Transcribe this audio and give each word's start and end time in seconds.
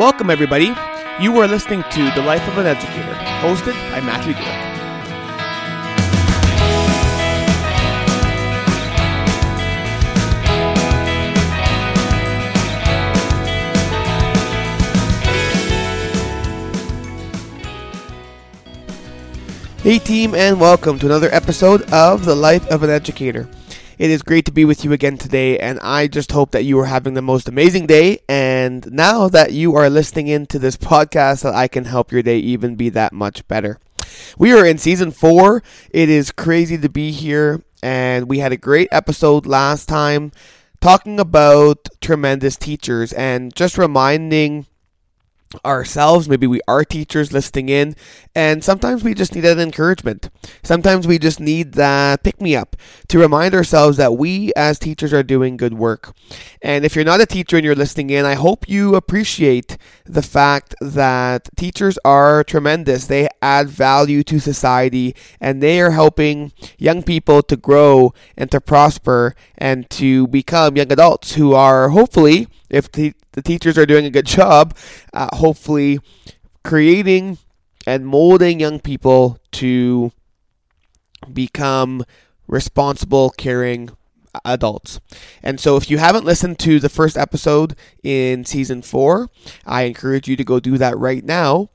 Welcome, 0.00 0.30
everybody. 0.30 0.74
You 1.20 1.36
are 1.40 1.46
listening 1.46 1.82
to 1.90 2.10
The 2.12 2.22
Life 2.22 2.48
of 2.48 2.56
an 2.56 2.64
Educator, 2.64 3.12
hosted 3.42 3.74
by 3.92 4.00
Mathew 4.00 4.32
Gillick. 4.32 4.70
Hey, 19.82 19.98
team, 19.98 20.34
and 20.34 20.58
welcome 20.58 20.98
to 20.98 21.04
another 21.04 21.28
episode 21.30 21.82
of 21.92 22.24
The 22.24 22.34
Life 22.34 22.66
of 22.68 22.82
an 22.82 22.88
Educator. 22.88 23.46
It 24.00 24.10
is 24.10 24.22
great 24.22 24.46
to 24.46 24.50
be 24.50 24.64
with 24.64 24.82
you 24.82 24.94
again 24.94 25.18
today, 25.18 25.58
and 25.58 25.78
I 25.80 26.06
just 26.06 26.32
hope 26.32 26.52
that 26.52 26.64
you 26.64 26.78
are 26.78 26.86
having 26.86 27.12
the 27.12 27.20
most 27.20 27.50
amazing 27.50 27.86
day. 27.86 28.20
And 28.30 28.90
now 28.90 29.28
that 29.28 29.52
you 29.52 29.76
are 29.76 29.90
listening 29.90 30.26
into 30.26 30.58
this 30.58 30.78
podcast, 30.78 31.42
that 31.42 31.54
I 31.54 31.68
can 31.68 31.84
help 31.84 32.10
your 32.10 32.22
day 32.22 32.38
even 32.38 32.76
be 32.76 32.88
that 32.88 33.12
much 33.12 33.46
better. 33.46 33.78
We 34.38 34.54
are 34.54 34.64
in 34.64 34.78
season 34.78 35.10
four. 35.10 35.62
It 35.90 36.08
is 36.08 36.32
crazy 36.32 36.78
to 36.78 36.88
be 36.88 37.10
here, 37.10 37.62
and 37.82 38.26
we 38.26 38.38
had 38.38 38.52
a 38.52 38.56
great 38.56 38.88
episode 38.90 39.44
last 39.44 39.86
time 39.86 40.32
talking 40.80 41.20
about 41.20 41.86
tremendous 42.00 42.56
teachers 42.56 43.12
and 43.12 43.54
just 43.54 43.76
reminding 43.76 44.64
ourselves, 45.64 46.28
maybe 46.28 46.46
we 46.46 46.60
are 46.68 46.84
teachers 46.84 47.32
listening 47.32 47.68
in, 47.68 47.96
and 48.34 48.62
sometimes 48.62 49.02
we 49.02 49.14
just 49.14 49.34
need 49.34 49.42
that 49.42 49.58
encouragement. 49.58 50.30
Sometimes 50.62 51.06
we 51.06 51.18
just 51.18 51.40
need 51.40 51.72
that 51.72 52.22
pick 52.22 52.40
me 52.40 52.54
up 52.54 52.76
to 53.08 53.18
remind 53.18 53.54
ourselves 53.54 53.96
that 53.96 54.16
we 54.16 54.52
as 54.56 54.78
teachers 54.78 55.12
are 55.12 55.22
doing 55.22 55.56
good 55.56 55.74
work. 55.74 56.14
And 56.62 56.84
if 56.84 56.94
you're 56.94 57.04
not 57.04 57.20
a 57.20 57.26
teacher 57.26 57.56
and 57.56 57.64
you're 57.64 57.74
listening 57.74 58.10
in, 58.10 58.24
I 58.24 58.34
hope 58.34 58.68
you 58.68 58.94
appreciate 58.94 59.76
the 60.04 60.22
fact 60.22 60.74
that 60.80 61.48
teachers 61.56 61.98
are 62.04 62.44
tremendous. 62.44 63.06
They 63.06 63.28
add 63.42 63.68
value 63.68 64.22
to 64.24 64.38
society 64.38 65.14
and 65.40 65.62
they 65.62 65.80
are 65.80 65.90
helping 65.90 66.52
young 66.78 67.02
people 67.02 67.42
to 67.44 67.56
grow 67.56 68.14
and 68.36 68.50
to 68.50 68.60
prosper 68.60 69.34
and 69.58 69.88
to 69.90 70.26
become 70.28 70.76
young 70.76 70.92
adults 70.92 71.34
who 71.34 71.54
are 71.54 71.90
hopefully 71.90 72.46
if 72.68 72.90
the, 72.92 73.12
the 73.32 73.42
teachers 73.42 73.78
are 73.78 73.86
doing 73.86 74.06
a 74.06 74.10
good 74.10 74.26
job, 74.26 74.76
uh, 75.12 75.28
hopefully 75.36 76.00
creating 76.64 77.38
and 77.86 78.06
molding 78.06 78.60
young 78.60 78.80
people 78.80 79.38
to 79.52 80.12
become 81.32 82.04
responsible, 82.46 83.30
caring 83.30 83.90
adults. 84.44 85.00
And 85.42 85.58
so, 85.58 85.76
if 85.76 85.90
you 85.90 85.98
haven't 85.98 86.24
listened 86.24 86.58
to 86.60 86.78
the 86.78 86.88
first 86.88 87.16
episode 87.16 87.74
in 88.02 88.44
season 88.44 88.82
four, 88.82 89.28
I 89.66 89.82
encourage 89.82 90.28
you 90.28 90.36
to 90.36 90.44
go 90.44 90.60
do 90.60 90.78
that 90.78 90.96
right 90.98 91.24
now. 91.24 91.70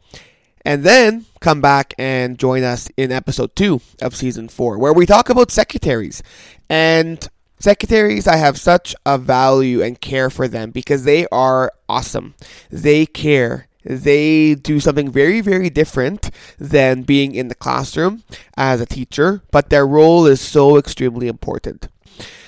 And 0.67 0.83
then 0.83 1.25
come 1.41 1.61
back 1.61 1.93
and 1.99 2.39
join 2.39 2.63
us 2.63 2.89
in 2.97 3.11
episode 3.11 3.55
two 3.55 3.81
of 4.01 4.15
season 4.15 4.49
four, 4.49 4.79
where 4.79 4.93
we 4.93 5.05
talk 5.05 5.29
about 5.29 5.51
secretaries. 5.51 6.23
And 6.69 7.27
Secretaries, 7.59 8.27
I 8.27 8.35
have 8.35 8.59
such 8.59 8.95
a 9.05 9.17
value 9.17 9.81
and 9.81 9.99
care 9.99 10.29
for 10.29 10.47
them 10.47 10.71
because 10.71 11.03
they 11.03 11.25
are 11.31 11.71
awesome. 11.87 12.35
They 12.69 13.05
care. 13.05 13.67
They 13.83 14.55
do 14.55 14.79
something 14.79 15.11
very, 15.11 15.41
very 15.41 15.69
different 15.69 16.31
than 16.57 17.03
being 17.03 17.35
in 17.35 17.47
the 17.47 17.55
classroom 17.55 18.23
as 18.57 18.81
a 18.81 18.85
teacher, 18.85 19.41
but 19.51 19.69
their 19.69 19.85
role 19.85 20.25
is 20.25 20.41
so 20.41 20.77
extremely 20.77 21.27
important. 21.27 21.87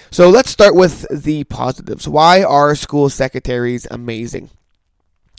So 0.09 0.29
let's 0.29 0.49
start 0.49 0.73
with 0.73 1.05
the 1.11 1.43
positives. 1.43 2.07
Why 2.07 2.43
are 2.43 2.73
school 2.75 3.09
secretaries 3.09 3.85
amazing? 3.91 4.49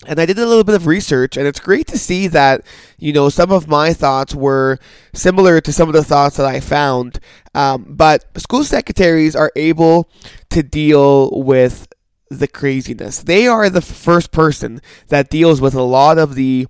And 0.06 0.20
I 0.20 0.26
did 0.26 0.38
a 0.38 0.46
little 0.46 0.64
bit 0.64 0.76
of 0.76 0.86
research, 0.86 1.36
and 1.36 1.46
it's 1.46 1.60
great 1.60 1.86
to 1.88 1.98
see 1.98 2.28
that 2.28 2.64
you 2.98 3.12
know 3.12 3.28
some 3.28 3.50
of 3.50 3.66
my 3.66 3.92
thoughts 3.92 4.34
were 4.34 4.78
similar 5.12 5.60
to 5.60 5.72
some 5.72 5.88
of 5.88 5.94
the 5.94 6.04
thoughts 6.04 6.36
that 6.36 6.46
I 6.46 6.60
found. 6.60 7.18
Um, 7.54 7.86
but 7.88 8.24
school 8.40 8.64
secretaries 8.64 9.34
are 9.34 9.50
able 9.56 10.08
to 10.50 10.62
deal 10.62 11.30
with 11.42 11.88
the 12.30 12.46
craziness. 12.46 13.22
They 13.22 13.48
are 13.48 13.68
the 13.70 13.80
first 13.80 14.30
person 14.32 14.80
that 15.08 15.30
deals 15.30 15.60
with 15.60 15.74
a 15.74 15.82
lot 15.82 16.18
of 16.18 16.34
the 16.34 16.68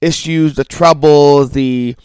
issues, 0.00 0.56
the 0.56 0.64
trouble, 0.64 1.46
the 1.46 1.96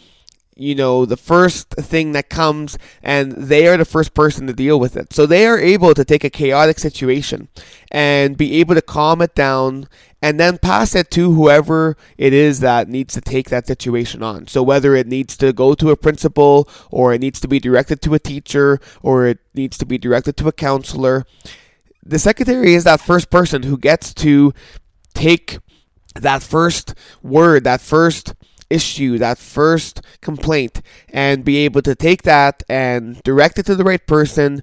you 0.56 0.74
know, 0.74 1.04
the 1.04 1.18
first 1.18 1.68
thing 1.70 2.12
that 2.12 2.30
comes 2.30 2.78
and 3.02 3.32
they 3.32 3.68
are 3.68 3.76
the 3.76 3.84
first 3.84 4.14
person 4.14 4.46
to 4.46 4.54
deal 4.54 4.80
with 4.80 4.96
it. 4.96 5.12
So 5.12 5.26
they 5.26 5.46
are 5.46 5.58
able 5.58 5.94
to 5.94 6.04
take 6.04 6.24
a 6.24 6.30
chaotic 6.30 6.78
situation 6.78 7.48
and 7.92 8.38
be 8.38 8.54
able 8.54 8.74
to 8.74 8.82
calm 8.82 9.20
it 9.20 9.34
down 9.34 9.86
and 10.22 10.40
then 10.40 10.56
pass 10.56 10.94
it 10.94 11.10
to 11.10 11.32
whoever 11.34 11.96
it 12.16 12.32
is 12.32 12.60
that 12.60 12.88
needs 12.88 13.12
to 13.14 13.20
take 13.20 13.50
that 13.50 13.66
situation 13.66 14.22
on. 14.22 14.46
So 14.46 14.62
whether 14.62 14.94
it 14.94 15.06
needs 15.06 15.36
to 15.36 15.52
go 15.52 15.74
to 15.74 15.90
a 15.90 15.96
principal 15.96 16.68
or 16.90 17.12
it 17.12 17.20
needs 17.20 17.38
to 17.40 17.48
be 17.48 17.60
directed 17.60 18.00
to 18.02 18.14
a 18.14 18.18
teacher 18.18 18.80
or 19.02 19.26
it 19.26 19.38
needs 19.54 19.76
to 19.76 19.84
be 19.84 19.98
directed 19.98 20.38
to 20.38 20.48
a 20.48 20.52
counselor, 20.52 21.26
the 22.02 22.18
secretary 22.18 22.74
is 22.74 22.84
that 22.84 23.00
first 23.00 23.28
person 23.28 23.64
who 23.64 23.76
gets 23.76 24.14
to 24.14 24.54
take 25.12 25.58
that 26.14 26.42
first 26.42 26.94
word, 27.22 27.64
that 27.64 27.82
first 27.82 28.34
issue, 28.70 29.18
that 29.18 29.38
first 29.38 30.00
complaint, 30.20 30.82
and 31.12 31.44
be 31.44 31.58
able 31.58 31.82
to 31.82 31.94
take 31.94 32.22
that 32.22 32.62
and 32.68 33.22
direct 33.22 33.58
it 33.58 33.66
to 33.66 33.76
the 33.76 33.84
right 33.84 34.06
person, 34.06 34.62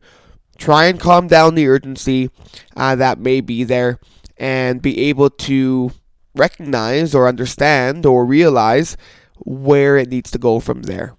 try 0.58 0.86
and 0.86 1.00
calm 1.00 1.28
down 1.28 1.56
the 1.56 1.68
urgency 1.68 2.30
uh, 2.75 2.96
that 2.96 3.19
may 3.19 3.41
be 3.41 3.64
there, 3.64 4.00
and 4.38 4.81
be 4.81 5.00
able 5.09 5.30
to 5.30 5.91
recognize 6.36 7.14
or 7.14 7.28
understand 7.28 8.06
or 8.06 8.25
realize 8.25 8.97
where 9.40 9.97
it 9.97 10.09
needs 10.09 10.31
to 10.31 10.38
go 10.38 10.59
from 10.59 10.84
there. 10.84 11.16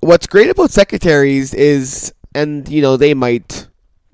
What's 0.00 0.26
great 0.26 0.50
about 0.50 0.70
secretaries 0.70 1.54
is, 1.54 2.12
and 2.34 2.68
you 2.68 2.82
know, 2.82 2.96
they 2.96 3.14
might 3.14 3.68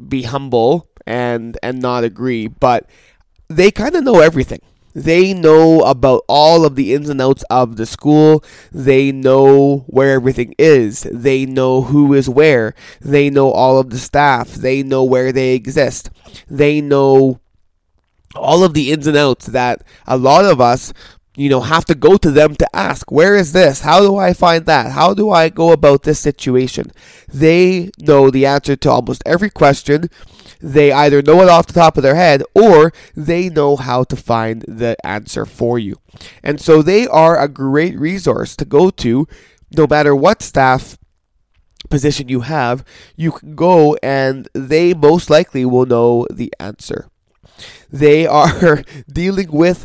be 0.08 0.22
humble 0.22 0.88
and 1.06 1.58
and 1.62 1.80
not 1.80 2.04
agree, 2.04 2.48
but 2.48 2.88
they 3.48 3.70
kind 3.70 3.94
of 3.94 4.04
know 4.04 4.20
everything 4.20 4.60
they 4.94 5.34
know 5.34 5.80
about 5.82 6.24
all 6.28 6.64
of 6.64 6.76
the 6.76 6.94
ins 6.94 7.08
and 7.08 7.20
outs 7.20 7.44
of 7.50 7.76
the 7.76 7.86
school. 7.86 8.44
They 8.72 9.10
know 9.10 9.84
where 9.88 10.12
everything 10.12 10.54
is. 10.58 11.02
They 11.10 11.46
know 11.46 11.82
who 11.82 12.14
is 12.14 12.28
where. 12.28 12.74
They 13.00 13.28
know 13.28 13.50
all 13.50 13.78
of 13.78 13.90
the 13.90 13.98
staff. 13.98 14.54
They 14.54 14.82
know 14.82 15.02
where 15.02 15.32
they 15.32 15.54
exist. 15.54 16.10
They 16.48 16.80
know 16.80 17.40
all 18.36 18.64
of 18.64 18.74
the 18.74 18.92
ins 18.92 19.06
and 19.06 19.16
outs 19.16 19.46
that 19.46 19.82
a 20.06 20.16
lot 20.16 20.44
of 20.44 20.60
us 20.60 20.92
you 21.36 21.48
know 21.48 21.60
have 21.60 21.84
to 21.84 21.94
go 21.94 22.16
to 22.16 22.30
them 22.30 22.54
to 22.54 22.76
ask 22.76 23.10
where 23.10 23.34
is 23.34 23.52
this 23.52 23.80
how 23.80 24.00
do 24.00 24.16
i 24.16 24.32
find 24.32 24.66
that 24.66 24.92
how 24.92 25.12
do 25.12 25.30
i 25.30 25.48
go 25.48 25.72
about 25.72 26.04
this 26.04 26.20
situation 26.20 26.90
they 27.32 27.90
know 27.98 28.30
the 28.30 28.46
answer 28.46 28.76
to 28.76 28.90
almost 28.90 29.22
every 29.26 29.50
question 29.50 30.08
they 30.64 30.92
either 30.92 31.20
know 31.20 31.42
it 31.42 31.48
off 31.50 31.66
the 31.66 31.74
top 31.74 31.98
of 31.98 32.02
their 32.02 32.14
head 32.14 32.42
or 32.54 32.90
they 33.14 33.50
know 33.50 33.76
how 33.76 34.02
to 34.04 34.16
find 34.16 34.62
the 34.62 34.96
answer 35.04 35.44
for 35.44 35.78
you. 35.78 35.96
And 36.42 36.58
so 36.58 36.80
they 36.80 37.06
are 37.06 37.38
a 37.38 37.48
great 37.48 37.98
resource 37.98 38.56
to 38.56 38.64
go 38.64 38.88
to 38.88 39.28
no 39.76 39.86
matter 39.86 40.16
what 40.16 40.40
staff 40.40 40.96
position 41.90 42.30
you 42.30 42.40
have. 42.40 42.82
You 43.14 43.32
can 43.32 43.54
go 43.54 43.96
and 44.02 44.48
they 44.54 44.94
most 44.94 45.28
likely 45.28 45.66
will 45.66 45.84
know 45.84 46.26
the 46.32 46.50
answer. 46.58 47.08
They 47.90 48.26
are 48.26 48.82
dealing 49.12 49.52
with 49.52 49.84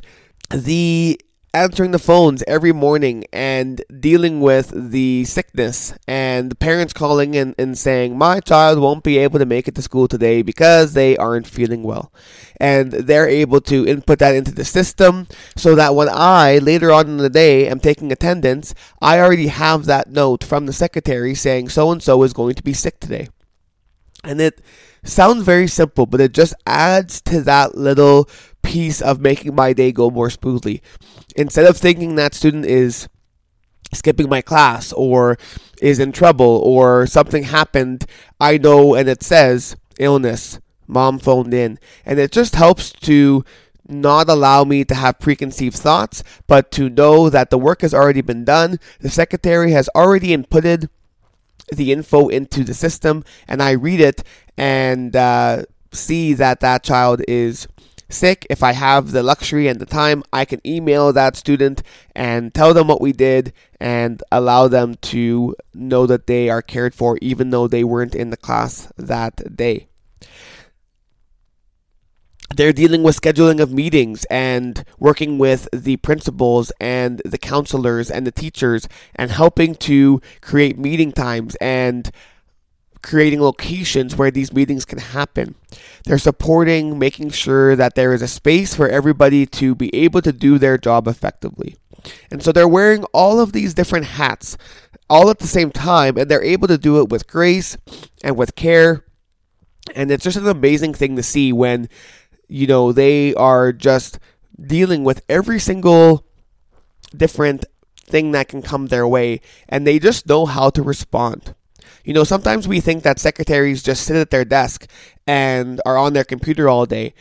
the 0.49 1.19
answering 1.53 1.91
the 1.91 1.99
phones 1.99 2.43
every 2.47 2.71
morning 2.71 3.25
and 3.33 3.81
dealing 3.99 4.39
with 4.39 4.71
the 4.91 5.25
sickness 5.25 5.93
and 6.07 6.51
the 6.51 6.55
parents 6.55 6.93
calling 6.93 7.33
in 7.33 7.55
and 7.57 7.77
saying 7.77 8.17
my 8.17 8.39
child 8.39 8.79
won't 8.79 9.03
be 9.03 9.17
able 9.17 9.39
to 9.39 9.45
make 9.45 9.67
it 9.67 9.73
to 9.73 9.81
school 9.81 10.07
today 10.07 10.41
because 10.41 10.93
they 10.93 11.17
aren't 11.17 11.47
feeling 11.47 11.81
well 11.81 12.13
and 12.57 12.91
they're 12.91 13.27
able 13.27 13.59
to 13.59 13.87
input 13.87 14.19
that 14.19 14.35
into 14.35 14.51
the 14.51 14.65
system 14.65 15.27
so 15.55 15.73
that 15.75 15.95
when 15.95 16.09
I 16.11 16.59
later 16.59 16.91
on 16.91 17.07
in 17.07 17.17
the 17.17 17.29
day 17.29 17.67
am 17.67 17.79
taking 17.79 18.11
attendance 18.11 18.75
I 19.01 19.19
already 19.19 19.47
have 19.47 19.85
that 19.85 20.09
note 20.09 20.43
from 20.43 20.67
the 20.67 20.73
secretary 20.73 21.33
saying 21.33 21.69
so 21.69 21.91
and 21.91 22.03
so 22.03 22.21
is 22.23 22.33
going 22.33 22.55
to 22.55 22.63
be 22.63 22.73
sick 22.73 22.99
today 22.99 23.27
and 24.23 24.39
it 24.39 24.61
sounds 25.03 25.43
very 25.43 25.67
simple 25.67 26.05
but 26.05 26.21
it 26.21 26.33
just 26.33 26.53
adds 26.67 27.21
to 27.21 27.41
that 27.41 27.75
little 27.75 28.29
piece 28.61 29.01
of 29.01 29.19
making 29.19 29.55
my 29.55 29.73
day 29.73 29.91
go 29.91 30.09
more 30.09 30.29
smoothly. 30.29 30.81
Instead 31.35 31.65
of 31.65 31.77
thinking 31.77 32.15
that 32.15 32.33
student 32.33 32.65
is 32.65 33.07
skipping 33.93 34.29
my 34.29 34.41
class 34.41 34.93
or 34.93 35.37
is 35.81 35.99
in 35.99 36.11
trouble 36.11 36.61
or 36.63 37.05
something 37.07 37.43
happened, 37.43 38.05
I 38.39 38.57
know 38.57 38.95
and 38.95 39.09
it 39.09 39.23
says 39.23 39.75
illness, 39.99 40.59
mom 40.87 41.19
phoned 41.19 41.53
in. 41.53 41.79
And 42.05 42.19
it 42.19 42.31
just 42.31 42.55
helps 42.55 42.91
to 42.91 43.43
not 43.87 44.29
allow 44.29 44.63
me 44.63 44.85
to 44.85 44.95
have 44.95 45.19
preconceived 45.19 45.75
thoughts, 45.75 46.23
but 46.47 46.71
to 46.71 46.89
know 46.89 47.29
that 47.29 47.49
the 47.49 47.57
work 47.57 47.81
has 47.81 47.93
already 47.93 48.21
been 48.21 48.45
done. 48.45 48.79
The 48.99 49.09
secretary 49.09 49.71
has 49.71 49.89
already 49.95 50.35
inputted 50.35 50.89
the 51.71 51.91
info 51.91 52.27
into 52.27 52.63
the 52.63 52.73
system, 52.73 53.23
and 53.47 53.61
I 53.61 53.71
read 53.71 53.99
it 53.99 54.23
and 54.57 55.15
uh, 55.15 55.63
see 55.91 56.33
that 56.33 56.59
that 56.59 56.83
child 56.83 57.21
is 57.27 57.67
sick, 58.09 58.45
if 58.49 58.63
I 58.63 58.73
have 58.73 59.11
the 59.11 59.23
luxury 59.23 59.67
and 59.67 59.79
the 59.79 59.85
time, 59.85 60.23
I 60.33 60.45
can 60.45 60.65
email 60.65 61.13
that 61.13 61.35
student 61.35 61.83
and 62.15 62.53
tell 62.53 62.73
them 62.73 62.87
what 62.87 63.01
we 63.01 63.13
did 63.13 63.53
and 63.79 64.21
allow 64.31 64.67
them 64.67 64.95
to 64.95 65.55
know 65.73 66.05
that 66.05 66.27
they 66.27 66.49
are 66.49 66.61
cared 66.61 66.93
for 66.93 67.17
even 67.21 67.51
though 67.51 67.67
they 67.67 67.83
weren't 67.83 68.15
in 68.15 68.29
the 68.29 68.37
class 68.37 68.91
that 68.97 69.55
day. 69.55 69.87
They're 72.55 72.73
dealing 72.73 73.03
with 73.03 73.21
scheduling 73.21 73.61
of 73.61 73.71
meetings 73.71 74.25
and 74.25 74.83
working 74.97 75.37
with 75.37 75.69
the 75.71 75.97
principals 75.97 76.71
and 76.81 77.21
the 77.23 77.37
counselors 77.37 78.09
and 78.09 78.25
the 78.25 78.31
teachers 78.31 78.89
and 79.15 79.31
helping 79.31 79.75
to 79.75 80.19
create 80.41 80.77
meeting 80.77 81.11
times 81.11 81.55
and 81.61 82.11
creating 83.01 83.41
locations 83.41 84.15
where 84.15 84.31
these 84.31 84.53
meetings 84.53 84.85
can 84.85 84.99
happen. 84.99 85.55
They're 86.05 86.17
supporting 86.17 86.99
making 86.99 87.31
sure 87.31 87.75
that 87.75 87.95
there 87.95 88.13
is 88.13 88.21
a 88.21 88.27
space 88.27 88.75
for 88.75 88.89
everybody 88.89 89.45
to 89.45 89.75
be 89.75 89.93
able 89.95 90.21
to 90.21 90.33
do 90.33 90.57
their 90.57 90.77
job 90.77 91.07
effectively. 91.07 91.75
And 92.31 92.43
so 92.43 92.51
they're 92.51 92.67
wearing 92.67 93.03
all 93.13 93.39
of 93.39 93.51
these 93.51 93.73
different 93.73 94.05
hats 94.05 94.57
all 95.09 95.29
at 95.29 95.39
the 95.39 95.47
same 95.47 95.71
time, 95.71 96.17
and 96.17 96.29
they're 96.29 96.43
able 96.43 96.67
to 96.67 96.77
do 96.77 96.99
it 96.99 97.09
with 97.09 97.27
grace 97.27 97.77
and 98.23 98.37
with 98.37 98.55
care. 98.55 99.05
And 99.95 100.11
it's 100.11 100.23
just 100.23 100.37
an 100.37 100.47
amazing 100.47 100.93
thing 100.93 101.15
to 101.15 101.23
see 101.23 101.51
when, 101.51 101.89
you 102.47 102.67
know, 102.67 102.91
they 102.91 103.33
are 103.35 103.73
just 103.73 104.19
dealing 104.61 105.03
with 105.03 105.23
every 105.27 105.59
single 105.59 106.25
different 107.15 107.65
thing 107.97 108.31
that 108.31 108.47
can 108.47 108.61
come 108.61 108.87
their 108.87 109.07
way, 109.07 109.41
and 109.67 109.85
they 109.85 109.99
just 109.99 110.27
know 110.27 110.45
how 110.45 110.69
to 110.69 110.81
respond. 110.81 111.55
You 112.03 112.13
know, 112.13 112.23
sometimes 112.23 112.67
we 112.67 112.79
think 112.79 113.03
that 113.03 113.19
secretaries 113.19 113.83
just 113.83 114.03
sit 114.03 114.15
at 114.15 114.29
their 114.29 114.45
desk 114.45 114.89
and 115.27 115.81
are 115.85 115.97
on 115.97 116.13
their 116.13 116.23
computer 116.23 116.69
all 116.69 116.85
day. 116.85 117.13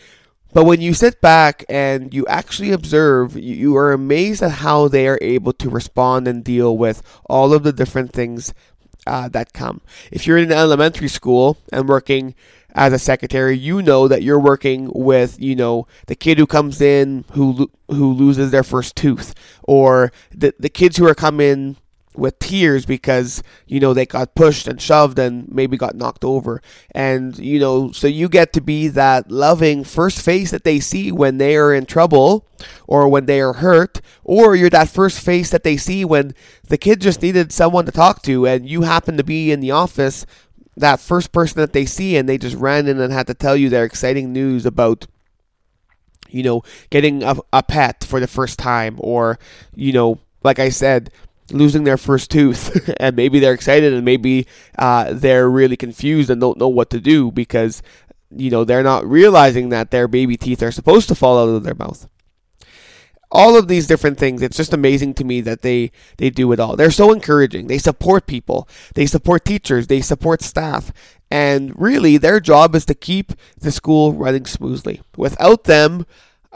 But 0.55 0.65
when 0.65 0.81
you 0.81 0.95
sit 0.95 1.21
back 1.21 1.65
and 1.69 2.15
you 2.15 2.27
actually 2.27 2.73
observe, 2.73 3.37
you 3.37 3.77
are 3.77 3.93
amazed 3.93 4.43
at 4.43 4.53
how 4.53 4.89
they 4.89 5.07
are 5.07 5.19
able 5.21 5.53
to 5.55 5.69
respond 5.69 6.27
and 6.27 6.43
deal 6.43 6.77
with 6.77 7.03
all 7.29 7.53
of 7.53 7.65
the 7.65 7.73
different 7.73 8.13
things 8.13 8.55
uh, 9.07 9.29
that 9.29 9.53
come. 9.53 9.81
If 10.11 10.27
you're 10.27 10.39
in 10.39 10.45
an 10.45 10.59
elementary 10.59 11.09
school 11.09 11.59
and 11.73 11.89
working 11.89 12.35
as 12.75 12.93
a 12.93 12.99
secretary, 12.99 13.57
you 13.57 13.83
know 13.83 14.09
that 14.09 14.23
you're 14.23 14.41
working 14.41 14.91
with, 14.95 15.41
you 15.41 15.55
know, 15.57 15.87
the 16.07 16.15
kid 16.15 16.39
who 16.39 16.47
comes 16.47 16.81
in 16.81 17.25
who 17.33 17.71
who 17.89 18.13
loses 18.13 18.51
their 18.51 18.63
first 18.63 18.97
tooth, 18.97 19.35
or 19.65 20.13
the 20.31 20.55
the 20.59 20.69
kids 20.69 20.97
who 20.97 21.07
are 21.07 21.15
coming 21.15 21.77
with 22.19 22.39
tears 22.39 22.85
because 22.85 23.43
you 23.67 23.81
know 23.81 23.95
they 23.95 24.07
got 24.07 24.35
pushed 24.35 24.69
and 24.69 24.81
shoved 24.81 25.19
and 25.19 25.49
maybe 25.49 25.77
got 25.77 25.95
knocked 25.95 26.25
over. 26.25 26.61
And 26.93 27.39
you 27.39 27.59
know 27.59 27.93
so 27.93 28.07
you 28.07 28.29
get 28.29 28.53
to 28.55 28.61
be 28.61 28.89
that 28.89 29.31
loving 29.31 29.85
first 29.85 30.21
face 30.21 30.51
that 30.51 30.65
they 30.65 30.81
see 30.81 31.13
when 31.13 31.39
they 31.39 31.57
are 31.57 31.73
in 31.73 31.87
trouble 31.87 32.47
or 32.87 33.09
when 33.09 33.27
they 33.27 33.41
are 33.41 33.55
hurt 33.55 34.01
or 34.25 34.57
you're 34.57 34.71
that 34.71 34.89
first 34.89 35.21
face 35.21 35.51
that 35.51 35.63
they 35.63 35.77
see 35.77 36.05
when 36.05 36.35
the 36.69 36.79
kid 36.79 37.01
just 37.01 37.23
needed 37.23 37.53
someone 37.53 37.87
to 37.87 37.93
talk 37.93 38.23
to 38.23 38.47
and 38.47 38.69
you 38.69 38.83
happen 38.83 39.17
to 39.17 39.25
be 39.25 39.53
in 39.53 39.61
the 39.61 39.71
office 39.71 40.27
that 40.77 41.01
first 41.01 41.33
person 41.33 41.61
that 41.61 41.73
they 41.73 41.85
see 41.85 42.17
and 42.17 42.29
they 42.29 42.39
just 42.39 42.57
ran 42.57 42.87
in 42.87 43.01
and 43.01 43.13
had 43.13 43.27
to 43.27 43.35
tell 43.35 43.57
you 43.57 43.69
their 43.69 43.85
exciting 43.85 44.33
news 44.33 44.67
about 44.67 45.07
you 46.29 46.43
know 46.43 46.63
getting 46.91 47.23
a, 47.23 47.37
a 47.53 47.63
pet 47.63 48.05
for 48.05 48.21
the 48.21 48.27
first 48.27 48.59
time 48.59 48.97
or 48.99 49.39
you 49.75 49.93
know 49.93 50.19
like 50.43 50.59
i 50.59 50.69
said 50.69 51.11
losing 51.53 51.85
their 51.85 51.97
first 51.97 52.31
tooth, 52.31 52.91
and 53.01 53.17
maybe 53.17 53.39
they're 53.39 53.55
excited, 53.55 53.93
and 53.93 54.05
maybe 54.05 54.47
uh, 54.79 55.13
they're 55.13 55.49
really 55.49 55.77
confused 55.77 56.31
and 56.31 56.41
don't 56.41 56.59
know 56.59 56.69
what 56.69 56.91
to 56.91 57.01
do 57.01 57.31
because 57.31 57.83
you 58.31 58.51
know 58.51 58.65
they're 58.65 58.83
not 58.83 59.07
realizing 59.07 59.71
that 59.71 59.91
their 59.91 60.09
baby 60.09 60.37
teeth 60.37 60.63
are 60.63 60.73
supposed 60.73 61.09
to 61.09 61.15
fall 61.15 61.39
out 61.39 61.55
of 61.55 61.65
their 61.65 61.75
mouth. 61.75 62.07
All 63.31 63.59
of 63.59 63.69
these 63.69 63.87
different 63.87 64.19
things, 64.19 64.41
it's 64.41 64.57
just 64.57 64.73
amazing 64.73 65.13
to 65.15 65.25
me 65.25 65.43
that 65.43 65.61
they 65.61 65.91
they 66.17 66.31
do 66.31 66.51
it 66.53 66.61
all. 66.61 66.77
They're 66.77 66.91
so 66.91 67.13
encouraging. 67.13 67.67
They 67.67 67.79
support 67.79 68.27
people. 68.27 68.69
They 68.95 69.07
support 69.07 69.45
teachers. 69.45 69.87
They 69.87 70.01
support 70.01 70.41
staff. 70.41 70.93
And 71.31 71.79
really, 71.79 72.17
their 72.17 72.41
job 72.41 72.75
is 72.75 72.87
to 72.87 72.95
keep 72.95 73.33
the 73.59 73.71
school 73.71 74.15
running 74.15 74.47
smoothly. 74.47 75.03
Without 75.15 75.65
them, 75.65 76.07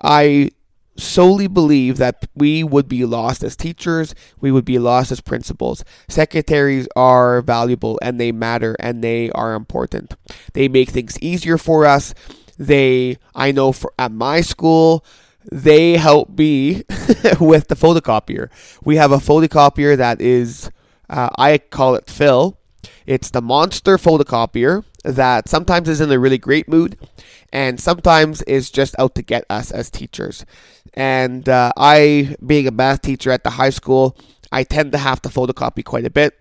I 0.03 0.53
solely 0.97 1.47
believe 1.47 1.97
that 1.99 2.27
we 2.35 2.63
would 2.63 2.89
be 2.89 3.05
lost 3.05 3.43
as 3.43 3.57
teachers, 3.57 4.15
we 4.41 4.51
would 4.53 4.65
be 4.65 4.79
lost 4.79 5.11
as 5.11 5.21
principals. 5.21 5.85
Secretaries 6.09 6.89
are 6.97 7.43
valuable 7.43 7.99
and 8.03 8.21
they 8.21 8.33
matter 8.33 8.77
and 8.79 9.03
they 9.03 9.31
are 9.31 9.55
important. 9.55 10.15
They 10.53 10.69
make 10.69 10.91
things 10.91 11.19
easier 11.21 11.59
for 11.59 11.87
us. 11.87 12.15
They, 12.59 13.19
I 13.35 13.53
know 13.53 13.73
for 13.73 13.93
at 13.99 14.13
my 14.13 14.41
school, 14.41 15.05
they 15.51 15.97
help 15.97 16.39
me 16.39 16.75
with 17.41 17.69
the 17.69 17.77
photocopier. 17.77 18.51
We 18.85 18.97
have 18.97 19.13
a 19.13 19.17
photocopier 19.17 19.97
that 19.97 20.21
is, 20.21 20.71
uh, 21.09 21.31
I 21.37 21.59
call 21.59 21.95
it 21.95 22.09
Phil. 22.09 22.57
It's 23.07 23.31
the 23.31 23.43
monster 23.43 23.97
photocopier 23.97 24.85
that 25.05 25.49
sometimes 25.49 25.89
is 25.89 26.01
in 26.01 26.11
a 26.11 26.19
really 26.19 26.39
great 26.39 26.69
mood 26.69 26.97
and 27.53 27.81
sometimes 27.81 28.43
is 28.43 28.71
just 28.71 28.95
out 28.99 29.15
to 29.17 29.23
get 29.23 29.45
us 29.51 29.71
as 29.71 29.91
teachers. 29.91 30.45
And 30.95 31.49
uh, 31.49 31.73
I, 31.77 32.37
being 32.45 32.67
a 32.67 32.71
math 32.71 33.03
teacher 33.03 33.31
at 33.31 33.45
the 33.45 33.51
high 33.51 33.71
school, 33.71 34.17
I 34.51 34.65
tend 34.65 34.93
to 34.93 34.99
have 34.99 35.23
to 35.23 35.29
photocopy 35.29 35.85
quite 35.85 36.07
a 36.07 36.11
bit. 36.11 36.39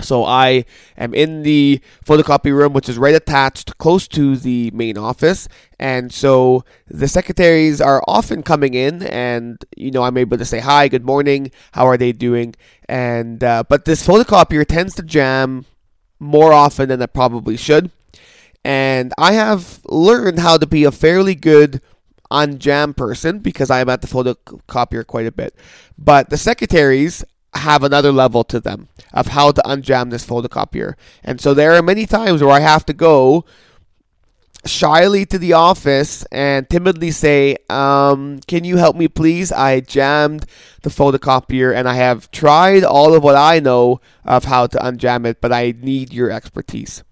So 0.00 0.24
I 0.24 0.64
am 0.96 1.14
in 1.14 1.42
the 1.42 1.80
photocopy 2.04 2.52
room, 2.52 2.72
which 2.72 2.88
is 2.88 2.98
right 2.98 3.14
attached 3.14 3.78
close 3.78 4.08
to 4.08 4.36
the 4.36 4.70
main 4.72 4.98
office. 4.98 5.48
And 5.78 6.12
so 6.12 6.64
the 6.88 7.08
secretaries 7.08 7.80
are 7.80 8.02
often 8.06 8.42
coming 8.42 8.74
in, 8.74 9.02
and 9.02 9.64
you 9.76 9.90
know 9.90 10.02
I'm 10.02 10.16
able 10.16 10.38
to 10.38 10.44
say 10.44 10.60
hi, 10.60 10.88
good 10.88 11.04
morning, 11.04 11.50
how 11.72 11.86
are 11.86 11.96
they 11.96 12.12
doing? 12.12 12.54
And 12.88 13.42
uh, 13.42 13.64
but 13.68 13.84
this 13.84 14.06
photocopier 14.06 14.66
tends 14.66 14.94
to 14.96 15.02
jam 15.02 15.66
more 16.18 16.52
often 16.52 16.88
than 16.88 17.02
it 17.02 17.12
probably 17.12 17.56
should. 17.56 17.90
And 18.64 19.12
I 19.18 19.32
have 19.32 19.80
learned 19.84 20.38
how 20.38 20.56
to 20.56 20.66
be 20.66 20.84
a 20.84 20.92
fairly 20.92 21.34
good 21.34 21.82
on 22.30 22.58
jam 22.58 22.94
person 22.94 23.40
because 23.40 23.70
I 23.70 23.80
am 23.80 23.88
at 23.90 24.00
the 24.00 24.06
photocopier 24.08 25.06
quite 25.06 25.26
a 25.26 25.32
bit. 25.32 25.54
But 25.98 26.30
the 26.30 26.38
secretaries 26.38 27.24
have 27.54 27.82
another 27.82 28.12
level 28.12 28.44
to 28.44 28.60
them 28.60 28.88
of 29.12 29.28
how 29.28 29.52
to 29.52 29.62
unjam 29.64 30.10
this 30.10 30.26
photocopier. 30.26 30.94
And 31.22 31.40
so 31.40 31.54
there 31.54 31.74
are 31.74 31.82
many 31.82 32.06
times 32.06 32.42
where 32.42 32.54
I 32.54 32.60
have 32.60 32.84
to 32.86 32.92
go 32.92 33.44
shyly 34.66 35.26
to 35.26 35.38
the 35.38 35.52
office 35.52 36.24
and 36.32 36.68
timidly 36.68 37.10
say, 37.10 37.56
um, 37.68 38.40
Can 38.46 38.64
you 38.64 38.76
help 38.76 38.96
me, 38.96 39.08
please? 39.08 39.52
I 39.52 39.80
jammed 39.80 40.46
the 40.82 40.90
photocopier 40.90 41.74
and 41.74 41.88
I 41.88 41.94
have 41.94 42.30
tried 42.30 42.84
all 42.84 43.14
of 43.14 43.22
what 43.22 43.36
I 43.36 43.60
know 43.60 44.00
of 44.24 44.44
how 44.44 44.66
to 44.66 44.78
unjam 44.78 45.26
it, 45.26 45.40
but 45.40 45.52
I 45.52 45.74
need 45.78 46.12
your 46.12 46.30
expertise. 46.30 47.02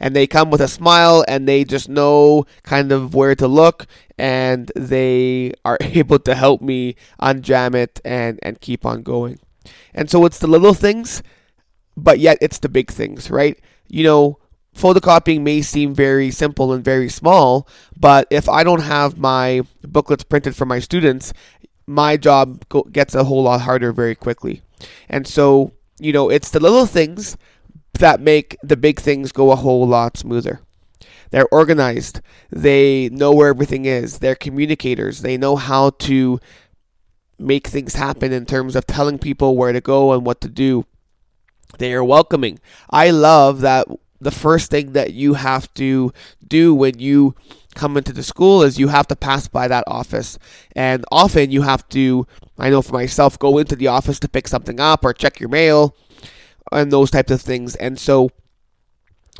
And 0.00 0.16
they 0.16 0.26
come 0.26 0.50
with 0.50 0.60
a 0.60 0.68
smile 0.68 1.24
and 1.28 1.46
they 1.46 1.64
just 1.64 1.88
know 1.88 2.46
kind 2.62 2.90
of 2.90 3.14
where 3.14 3.34
to 3.36 3.46
look 3.46 3.86
and 4.18 4.70
they 4.74 5.52
are 5.64 5.78
able 5.80 6.18
to 6.20 6.34
help 6.34 6.60
me 6.60 6.96
unjam 7.20 7.74
it 7.74 8.00
and, 8.04 8.38
and 8.42 8.60
keep 8.60 8.84
on 8.86 9.02
going. 9.02 9.38
And 9.94 10.10
so 10.10 10.24
it's 10.24 10.38
the 10.38 10.46
little 10.46 10.74
things, 10.74 11.22
but 11.96 12.18
yet 12.18 12.38
it's 12.40 12.58
the 12.58 12.68
big 12.68 12.90
things, 12.90 13.30
right? 13.30 13.58
You 13.88 14.04
know, 14.04 14.38
photocopying 14.76 15.42
may 15.42 15.62
seem 15.62 15.94
very 15.94 16.30
simple 16.30 16.72
and 16.72 16.84
very 16.84 17.08
small, 17.08 17.68
but 17.98 18.26
if 18.30 18.48
I 18.48 18.64
don't 18.64 18.82
have 18.82 19.18
my 19.18 19.62
booklets 19.82 20.24
printed 20.24 20.56
for 20.56 20.64
my 20.64 20.78
students, 20.78 21.32
my 21.86 22.16
job 22.16 22.64
go- 22.68 22.84
gets 22.84 23.14
a 23.14 23.24
whole 23.24 23.42
lot 23.42 23.62
harder 23.62 23.92
very 23.92 24.14
quickly. 24.14 24.62
And 25.08 25.26
so, 25.26 25.72
you 25.98 26.12
know, 26.12 26.30
it's 26.30 26.50
the 26.50 26.60
little 26.60 26.86
things 26.86 27.36
that 27.94 28.20
make 28.20 28.56
the 28.62 28.76
big 28.76 29.00
things 29.00 29.32
go 29.32 29.50
a 29.50 29.56
whole 29.56 29.86
lot 29.86 30.16
smoother. 30.16 30.60
They're 31.30 31.48
organized. 31.52 32.20
They 32.50 33.08
know 33.10 33.32
where 33.32 33.50
everything 33.50 33.84
is. 33.84 34.18
They're 34.18 34.34
communicators. 34.34 35.22
They 35.22 35.36
know 35.36 35.56
how 35.56 35.90
to 35.90 36.40
make 37.40 37.66
things 37.66 37.94
happen 37.94 38.32
in 38.32 38.46
terms 38.46 38.76
of 38.76 38.86
telling 38.86 39.18
people 39.18 39.56
where 39.56 39.72
to 39.72 39.80
go 39.80 40.12
and 40.12 40.24
what 40.24 40.40
to 40.42 40.48
do. 40.48 40.86
They 41.78 41.92
are 41.94 42.04
welcoming. 42.04 42.60
I 42.90 43.10
love 43.10 43.60
that 43.60 43.86
the 44.20 44.30
first 44.30 44.70
thing 44.70 44.92
that 44.92 45.14
you 45.14 45.34
have 45.34 45.72
to 45.74 46.12
do 46.46 46.74
when 46.74 46.98
you 46.98 47.34
come 47.74 47.96
into 47.96 48.12
the 48.12 48.22
school 48.22 48.62
is 48.62 48.78
you 48.78 48.88
have 48.88 49.06
to 49.08 49.16
pass 49.16 49.48
by 49.48 49.68
that 49.68 49.84
office. 49.86 50.38
And 50.76 51.04
often 51.10 51.50
you 51.50 51.62
have 51.62 51.88
to, 51.90 52.26
I 52.58 52.70
know 52.70 52.82
for 52.82 52.92
myself, 52.92 53.38
go 53.38 53.58
into 53.58 53.76
the 53.76 53.86
office 53.86 54.18
to 54.20 54.28
pick 54.28 54.48
something 54.48 54.80
up 54.80 55.04
or 55.04 55.14
check 55.14 55.40
your 55.40 55.48
mail 55.48 55.96
and 56.70 56.92
those 56.92 57.10
types 57.10 57.32
of 57.32 57.40
things. 57.40 57.76
And 57.76 57.98
so 57.98 58.30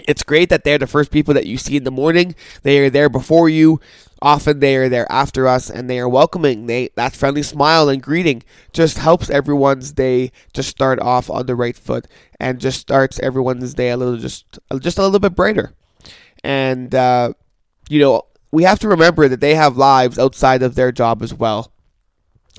it's 0.09 0.23
great 0.23 0.49
that 0.50 0.64
they're 0.64 0.78
the 0.78 0.87
first 0.87 1.11
people 1.11 1.35
that 1.35 1.47
you 1.47 1.59
see 1.59 1.76
in 1.76 1.85
the 1.85 1.90
morning. 1.90 2.35
They 2.62 2.78
are 2.80 2.90
there 2.90 3.09
before 3.09 3.49
you. 3.49 3.80
Often 4.23 4.61
they 4.61 4.76
are 4.76 4.88
there 4.88 5.11
after 5.11 5.49
us, 5.49 5.71
and 5.71 5.88
they 5.88 5.99
are 5.99 6.09
welcoming. 6.09 6.66
They 6.66 6.90
that 6.97 7.14
friendly 7.14 7.42
smile 7.42 7.88
and 7.88 8.02
greeting 8.02 8.42
just 8.73 8.99
helps 8.99 9.30
everyone's 9.30 9.92
day 9.92 10.33
just 10.52 10.69
start 10.69 11.00
off 11.00 11.30
on 11.30 11.47
the 11.47 11.54
right 11.54 11.76
foot, 11.76 12.07
and 12.38 12.61
just 12.61 12.80
starts 12.80 13.19
everyone's 13.21 13.75
day 13.75 13.90
a 13.90 13.97
little 13.97 14.19
just 14.19 14.59
just 14.80 14.99
a 14.99 15.02
little 15.02 15.21
bit 15.21 15.35
brighter. 15.35 15.73
And 16.45 16.95
uh, 16.95 17.33
you 17.88 18.00
know, 18.00 18.23
we 18.52 18.64
have 18.64 18.78
to 18.80 18.88
remember 18.88 19.28
that 19.28 19.40
they 19.40 19.54
have 19.54 19.76
lives 19.76 20.19
outside 20.19 20.62
of 20.62 20.75
their 20.75 20.92
job 20.92 21.23
as 21.23 21.33
well. 21.33 21.73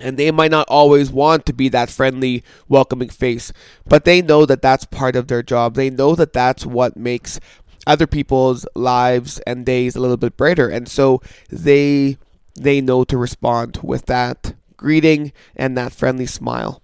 And 0.02 0.18
they 0.18 0.32
might 0.32 0.52
not 0.52 0.68
always 0.70 1.12
want 1.12 1.46
to 1.46 1.54
be 1.54 1.70
that 1.70 1.90
friendly, 1.90 2.44
welcoming 2.68 3.10
face, 3.10 3.54
but 3.88 4.06
they 4.06 4.22
know 4.22 4.46
that 4.46 4.62
that's 4.62 4.86
part 4.86 5.16
of 5.16 5.28
their 5.28 5.44
job. 5.44 5.76
They 5.76 5.90
know 5.90 6.16
that 6.16 6.34
that's 6.34 6.66
what 6.66 6.98
makes 6.98 7.40
other 7.88 8.08
people's 8.08 8.66
lives 8.76 9.40
and 9.48 9.66
days 9.66 9.96
a 9.96 10.00
little 10.00 10.18
bit 10.18 10.38
brighter. 10.38 10.70
And 10.70 10.88
so 10.88 11.22
they 11.50 12.18
they 12.56 12.82
know 12.82 13.04
to 13.06 13.18
respond 13.18 13.80
with 13.82 14.08
that 14.08 14.54
greeting 14.76 15.32
and 15.56 15.78
that 15.78 15.94
friendly 15.94 16.26
smile. 16.26 16.81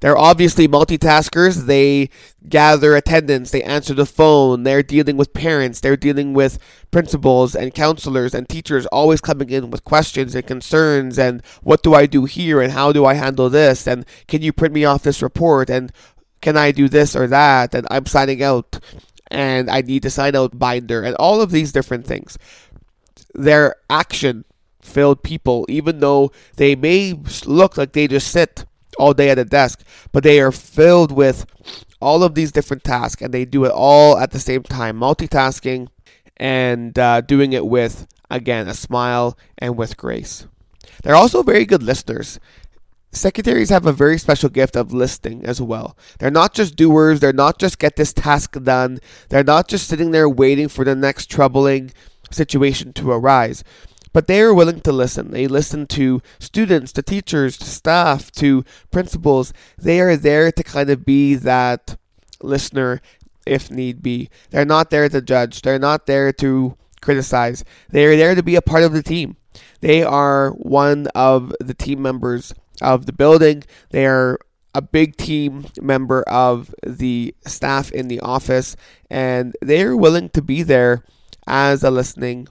They're 0.00 0.18
obviously 0.18 0.68
multitaskers. 0.68 1.66
They 1.66 2.10
gather 2.48 2.94
attendance, 2.94 3.50
they 3.50 3.62
answer 3.62 3.94
the 3.94 4.06
phone, 4.06 4.62
they're 4.62 4.82
dealing 4.82 5.16
with 5.16 5.32
parents, 5.32 5.80
they're 5.80 5.96
dealing 5.96 6.32
with 6.32 6.58
principals 6.90 7.56
and 7.56 7.74
counselors 7.74 8.34
and 8.34 8.48
teachers 8.48 8.86
always 8.86 9.20
coming 9.20 9.50
in 9.50 9.70
with 9.70 9.84
questions 9.84 10.34
and 10.34 10.46
concerns 10.46 11.18
and 11.18 11.42
what 11.62 11.82
do 11.82 11.94
I 11.94 12.06
do 12.06 12.24
here? 12.24 12.60
And 12.60 12.72
how 12.72 12.92
do 12.92 13.04
I 13.04 13.14
handle 13.14 13.50
this? 13.50 13.86
And 13.86 14.06
can 14.28 14.42
you 14.42 14.52
print 14.52 14.74
me 14.74 14.84
off 14.84 15.02
this 15.02 15.22
report? 15.22 15.68
And 15.70 15.92
can 16.40 16.56
I 16.56 16.70
do 16.70 16.88
this 16.88 17.16
or 17.16 17.26
that? 17.26 17.74
And 17.74 17.86
I'm 17.90 18.06
signing 18.06 18.42
out. 18.42 18.78
And 19.28 19.68
I 19.68 19.80
need 19.80 20.02
to 20.02 20.10
sign 20.10 20.36
out 20.36 20.58
binder. 20.58 21.02
And 21.02 21.16
all 21.16 21.40
of 21.40 21.50
these 21.50 21.72
different 21.72 22.06
things. 22.06 22.38
Their 23.34 23.76
action 23.90 24.44
filled 24.80 25.24
people, 25.24 25.66
even 25.68 25.98
though 25.98 26.30
they 26.54 26.76
may 26.76 27.18
look 27.44 27.76
like 27.76 27.92
they 27.92 28.06
just 28.06 28.28
sit 28.28 28.64
all 28.98 29.14
day 29.14 29.30
at 29.30 29.38
a 29.38 29.44
desk, 29.44 29.82
but 30.12 30.22
they 30.22 30.40
are 30.40 30.52
filled 30.52 31.12
with 31.12 31.46
all 32.00 32.22
of 32.22 32.34
these 32.34 32.52
different 32.52 32.84
tasks 32.84 33.22
and 33.22 33.32
they 33.32 33.44
do 33.44 33.64
it 33.64 33.72
all 33.72 34.18
at 34.18 34.30
the 34.30 34.38
same 34.38 34.62
time, 34.62 34.98
multitasking 34.98 35.88
and 36.36 36.98
uh, 36.98 37.20
doing 37.20 37.52
it 37.52 37.66
with, 37.66 38.06
again, 38.30 38.68
a 38.68 38.74
smile 38.74 39.36
and 39.58 39.76
with 39.76 39.96
grace. 39.96 40.46
They're 41.02 41.14
also 41.14 41.42
very 41.42 41.64
good 41.64 41.82
listeners. 41.82 42.38
Secretaries 43.12 43.70
have 43.70 43.86
a 43.86 43.92
very 43.92 44.18
special 44.18 44.50
gift 44.50 44.76
of 44.76 44.92
listening 44.92 45.44
as 45.46 45.60
well. 45.60 45.96
They're 46.18 46.30
not 46.30 46.52
just 46.52 46.76
doers, 46.76 47.20
they're 47.20 47.32
not 47.32 47.58
just 47.58 47.78
get 47.78 47.96
this 47.96 48.12
task 48.12 48.62
done, 48.62 48.98
they're 49.30 49.44
not 49.44 49.68
just 49.68 49.88
sitting 49.88 50.10
there 50.10 50.28
waiting 50.28 50.68
for 50.68 50.84
the 50.84 50.94
next 50.94 51.30
troubling 51.30 51.92
situation 52.30 52.92
to 52.92 53.12
arise 53.12 53.64
but 54.16 54.28
they 54.28 54.40
are 54.40 54.54
willing 54.54 54.80
to 54.80 54.92
listen. 54.92 55.30
They 55.30 55.46
listen 55.46 55.86
to 55.88 56.22
students, 56.38 56.90
to 56.92 57.02
teachers, 57.02 57.58
to 57.58 57.66
staff, 57.66 58.32
to 58.32 58.64
principals. 58.90 59.52
They 59.76 60.00
are 60.00 60.16
there 60.16 60.50
to 60.50 60.62
kind 60.64 60.88
of 60.88 61.04
be 61.04 61.34
that 61.34 61.98
listener 62.40 63.02
if 63.44 63.70
need 63.70 64.02
be. 64.02 64.30
They're 64.48 64.64
not 64.64 64.88
there 64.88 65.06
to 65.10 65.20
judge, 65.20 65.60
they're 65.60 65.78
not 65.78 66.06
there 66.06 66.32
to 66.32 66.78
criticize. 67.02 67.62
They 67.90 68.06
are 68.06 68.16
there 68.16 68.34
to 68.34 68.42
be 68.42 68.56
a 68.56 68.62
part 68.62 68.84
of 68.84 68.94
the 68.94 69.02
team. 69.02 69.36
They 69.82 70.02
are 70.02 70.52
one 70.52 71.08
of 71.08 71.52
the 71.60 71.74
team 71.74 72.00
members 72.00 72.54
of 72.80 73.04
the 73.04 73.12
building. 73.12 73.64
They 73.90 74.06
are 74.06 74.38
a 74.74 74.80
big 74.80 75.18
team 75.18 75.66
member 75.78 76.22
of 76.22 76.74
the 76.82 77.34
staff 77.46 77.92
in 77.92 78.08
the 78.08 78.20
office, 78.20 78.76
and 79.10 79.54
they're 79.60 79.94
willing 79.94 80.30
to 80.30 80.40
be 80.40 80.62
there 80.62 81.04
as 81.46 81.84
a 81.84 81.90
listening 81.90 82.48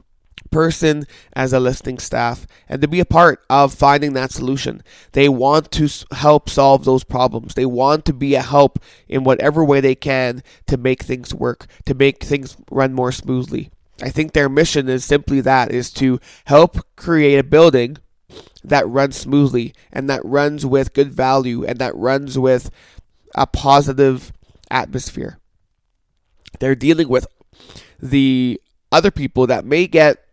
person 0.51 1.05
as 1.33 1.51
a 1.51 1.59
listening 1.59 1.99
staff 1.99 2.47
and 2.69 2.81
to 2.81 2.87
be 2.87 2.99
a 2.99 3.05
part 3.05 3.43
of 3.49 3.73
finding 3.73 4.13
that 4.13 4.31
solution. 4.31 4.81
They 5.11 5.27
want 5.27 5.71
to 5.71 5.89
help 6.11 6.49
solve 6.49 6.85
those 6.85 7.03
problems. 7.03 7.55
They 7.55 7.65
want 7.65 8.05
to 8.05 8.13
be 8.13 8.35
a 8.35 8.41
help 8.41 8.79
in 9.07 9.23
whatever 9.23 9.63
way 9.63 9.81
they 9.81 9.95
can 9.95 10.43
to 10.67 10.77
make 10.77 11.03
things 11.03 11.33
work, 11.33 11.67
to 11.85 11.93
make 11.93 12.23
things 12.23 12.55
run 12.71 12.93
more 12.93 13.11
smoothly. 13.11 13.69
I 14.01 14.09
think 14.09 14.33
their 14.33 14.49
mission 14.49 14.89
is 14.89 15.05
simply 15.05 15.41
that 15.41 15.71
is 15.71 15.91
to 15.93 16.19
help 16.45 16.77
create 16.95 17.37
a 17.37 17.43
building 17.43 17.97
that 18.63 18.87
runs 18.87 19.15
smoothly 19.15 19.73
and 19.91 20.09
that 20.09 20.23
runs 20.25 20.65
with 20.65 20.93
good 20.93 21.13
value 21.13 21.63
and 21.65 21.79
that 21.79 21.95
runs 21.95 22.37
with 22.37 22.71
a 23.35 23.47
positive 23.47 24.33
atmosphere. 24.69 25.37
They're 26.59 26.75
dealing 26.75 27.07
with 27.07 27.27
the 28.01 28.61
other 28.91 29.11
people 29.11 29.47
that 29.47 29.65
may 29.65 29.87
get 29.87 30.24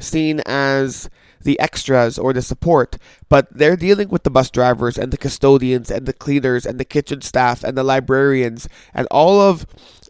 seen 0.00 0.40
as 0.46 1.08
the 1.42 1.58
extras 1.58 2.18
or 2.18 2.32
the 2.32 2.42
support, 2.42 2.96
but 3.28 3.48
they're 3.50 3.76
dealing 3.76 4.08
with 4.08 4.24
the 4.24 4.30
bus 4.30 4.50
drivers 4.50 4.98
and 4.98 5.12
the 5.12 5.16
custodians 5.16 5.90
and 5.90 6.06
the 6.06 6.12
cleaners 6.12 6.66
and 6.66 6.78
the 6.78 6.84
kitchen 6.84 7.22
staff 7.22 7.64
and 7.64 7.76
the 7.76 7.84
librarians 7.84 8.68
and 8.92 9.06
all 9.10 9.40
of 9.40 9.66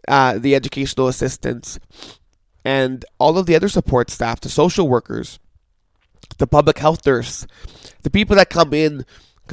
uh, 0.07 0.37
the 0.37 0.55
educational 0.55 1.07
assistants 1.07 1.79
and 2.65 3.05
all 3.17 3.37
of 3.37 3.45
the 3.45 3.55
other 3.55 3.69
support 3.69 4.09
staff, 4.09 4.41
the 4.41 4.49
social 4.49 4.87
workers, 4.87 5.39
the 6.37 6.47
public 6.47 6.77
health 6.79 7.05
nurse, 7.05 7.47
the 8.03 8.09
people 8.09 8.35
that 8.35 8.49
come 8.49 8.73
in 8.73 9.05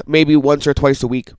maybe 0.07 0.37
once 0.37 0.67
or 0.67 0.75
twice 0.75 1.03
a 1.03 1.09
week. 1.09 1.31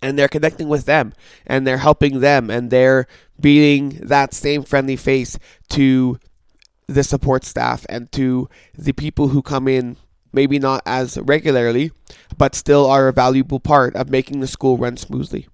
And 0.00 0.16
they're 0.16 0.28
connecting 0.28 0.68
with 0.68 0.84
them 0.84 1.12
and 1.46 1.66
they're 1.66 1.78
helping 1.78 2.20
them 2.20 2.50
and 2.50 2.70
they're 2.70 3.06
being 3.40 3.98
that 4.02 4.32
same 4.32 4.62
friendly 4.62 4.96
face 4.96 5.38
to 5.70 6.20
the 6.88 7.04
support 7.04 7.44
staff 7.44 7.86
and 7.88 8.10
to 8.12 8.48
the 8.76 8.92
people 8.92 9.28
who 9.28 9.42
come 9.42 9.68
in 9.68 9.96
maybe 10.32 10.58
not 10.58 10.82
as 10.84 11.18
regularly, 11.18 11.90
but 12.36 12.54
still 12.54 12.86
are 12.86 13.08
a 13.08 13.12
valuable 13.12 13.60
part 13.60 13.94
of 13.94 14.10
making 14.10 14.40
the 14.40 14.46
school 14.46 14.76
run 14.76 14.96
smoothly. 14.96 15.48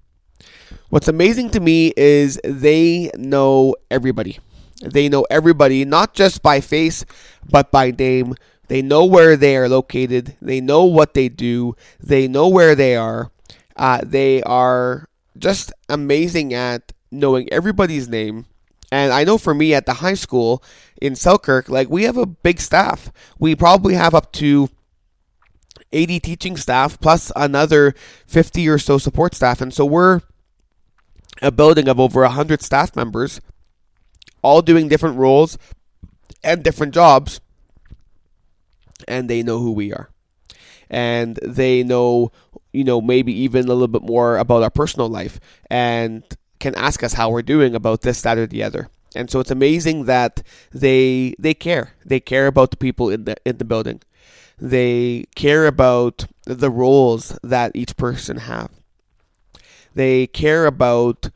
What's 0.88 1.08
amazing 1.08 1.50
to 1.50 1.60
me 1.60 1.92
is 1.96 2.40
they 2.44 3.10
know 3.16 3.74
everybody. 3.90 4.38
They 4.82 5.08
know 5.08 5.26
everybody, 5.30 5.84
not 5.84 6.14
just 6.14 6.42
by 6.42 6.60
face, 6.60 7.04
but 7.48 7.70
by 7.70 7.90
name. 7.90 8.34
They 8.68 8.82
know 8.82 9.04
where 9.04 9.36
they 9.36 9.56
are 9.56 9.68
located. 9.68 10.36
They 10.40 10.60
know 10.60 10.84
what 10.84 11.14
they 11.14 11.28
do. 11.28 11.76
They 12.00 12.28
know 12.28 12.48
where 12.48 12.74
they 12.74 12.96
are. 12.96 13.30
Uh, 13.76 14.00
they 14.04 14.42
are 14.42 15.08
just 15.36 15.72
amazing 15.88 16.54
at 16.54 16.92
knowing 17.10 17.52
everybody's 17.52 18.08
name 18.08 18.46
and 18.94 19.12
I 19.12 19.24
know 19.24 19.38
for 19.38 19.54
me 19.54 19.74
at 19.74 19.86
the 19.86 19.94
high 19.94 20.14
school 20.14 20.62
in 21.02 21.16
Selkirk, 21.16 21.68
like 21.68 21.90
we 21.90 22.04
have 22.04 22.16
a 22.16 22.26
big 22.26 22.60
staff. 22.60 23.10
We 23.40 23.56
probably 23.56 23.94
have 23.94 24.14
up 24.14 24.30
to 24.34 24.68
80 25.90 26.20
teaching 26.20 26.56
staff 26.56 27.00
plus 27.00 27.32
another 27.34 27.96
50 28.28 28.68
or 28.68 28.78
so 28.78 28.98
support 28.98 29.34
staff. 29.34 29.60
And 29.60 29.74
so 29.74 29.84
we're 29.84 30.20
a 31.42 31.50
building 31.50 31.88
of 31.88 31.98
over 31.98 32.20
100 32.20 32.62
staff 32.62 32.94
members, 32.94 33.40
all 34.42 34.62
doing 34.62 34.86
different 34.86 35.18
roles 35.18 35.58
and 36.44 36.62
different 36.62 36.94
jobs. 36.94 37.40
And 39.08 39.28
they 39.28 39.42
know 39.42 39.58
who 39.58 39.72
we 39.72 39.92
are. 39.92 40.08
And 40.88 41.34
they 41.42 41.82
know, 41.82 42.30
you 42.72 42.84
know, 42.84 43.00
maybe 43.00 43.32
even 43.40 43.64
a 43.64 43.68
little 43.74 43.88
bit 43.88 44.02
more 44.02 44.38
about 44.38 44.62
our 44.62 44.70
personal 44.70 45.08
life. 45.08 45.40
And 45.68 46.22
can 46.64 46.74
ask 46.76 47.02
us 47.02 47.12
how 47.12 47.28
we're 47.28 47.42
doing 47.54 47.74
about 47.74 48.00
this, 48.00 48.22
that, 48.22 48.38
or 48.38 48.46
the 48.46 48.62
other. 48.62 48.88
And 49.14 49.30
so 49.30 49.38
it's 49.38 49.50
amazing 49.50 50.06
that 50.06 50.42
they 50.72 51.34
they 51.38 51.54
care. 51.54 51.92
They 52.04 52.20
care 52.20 52.46
about 52.46 52.70
the 52.70 52.78
people 52.78 53.10
in 53.10 53.24
the 53.24 53.36
in 53.44 53.58
the 53.58 53.70
building. 53.72 54.00
They 54.58 55.26
care 55.36 55.66
about 55.66 56.26
the 56.46 56.70
roles 56.70 57.38
that 57.42 57.72
each 57.74 57.96
person 57.96 58.36
have. 58.52 58.70
They 59.94 60.26
care 60.26 60.64
about 60.66 61.30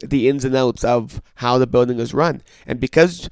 the 0.00 0.28
ins 0.28 0.44
and 0.44 0.54
outs 0.54 0.84
of 0.84 1.22
how 1.36 1.56
the 1.58 1.66
building 1.66 1.98
is 1.98 2.12
run. 2.12 2.42
And 2.66 2.78
because 2.78 3.30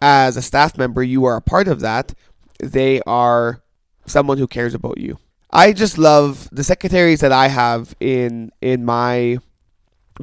as 0.00 0.36
a 0.36 0.42
staff 0.50 0.78
member 0.78 1.02
you 1.02 1.24
are 1.26 1.36
a 1.36 1.48
part 1.54 1.68
of 1.68 1.80
that, 1.80 2.14
they 2.58 3.00
are 3.06 3.60
someone 4.06 4.38
who 4.38 4.48
cares 4.48 4.74
about 4.74 4.98
you. 4.98 5.18
I 5.50 5.72
just 5.72 5.98
love 5.98 6.48
the 6.50 6.64
secretaries 6.64 7.20
that 7.20 7.32
I 7.32 7.48
have 7.48 7.94
in 8.00 8.50
in 8.60 8.84
my 8.84 9.38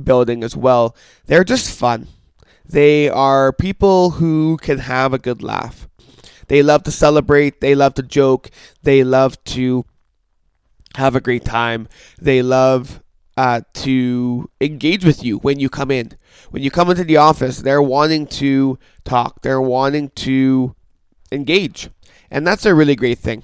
building 0.03 0.43
as 0.43 0.55
well. 0.55 0.95
They're 1.25 1.43
just 1.43 1.77
fun. 1.77 2.07
They 2.67 3.09
are 3.09 3.53
people 3.53 4.11
who 4.11 4.57
can 4.57 4.79
have 4.79 5.13
a 5.13 5.19
good 5.19 5.43
laugh. 5.43 5.87
They 6.47 6.61
love 6.61 6.83
to 6.83 6.91
celebrate, 6.91 7.61
they 7.61 7.75
love 7.75 7.95
to 7.95 8.03
joke, 8.03 8.49
they 8.83 9.03
love 9.03 9.43
to 9.45 9.85
have 10.95 11.15
a 11.15 11.21
great 11.21 11.45
time. 11.45 11.87
They 12.21 12.41
love 12.41 13.01
uh, 13.37 13.61
to 13.73 14.49
engage 14.61 15.03
with 15.03 15.23
you 15.23 15.37
when 15.39 15.59
you 15.59 15.69
come 15.69 15.91
in. 15.91 16.13
When 16.51 16.63
you 16.63 16.71
come 16.71 16.89
into 16.89 17.03
the 17.03 17.17
office, 17.17 17.59
they're 17.59 17.81
wanting 17.81 18.27
to 18.27 18.79
talk, 19.03 19.41
they're 19.41 19.61
wanting 19.61 20.09
to 20.09 20.75
engage. 21.31 21.89
And 22.31 22.45
that's 22.45 22.65
a 22.65 22.75
really 22.75 22.95
great 22.95 23.19
thing. 23.19 23.43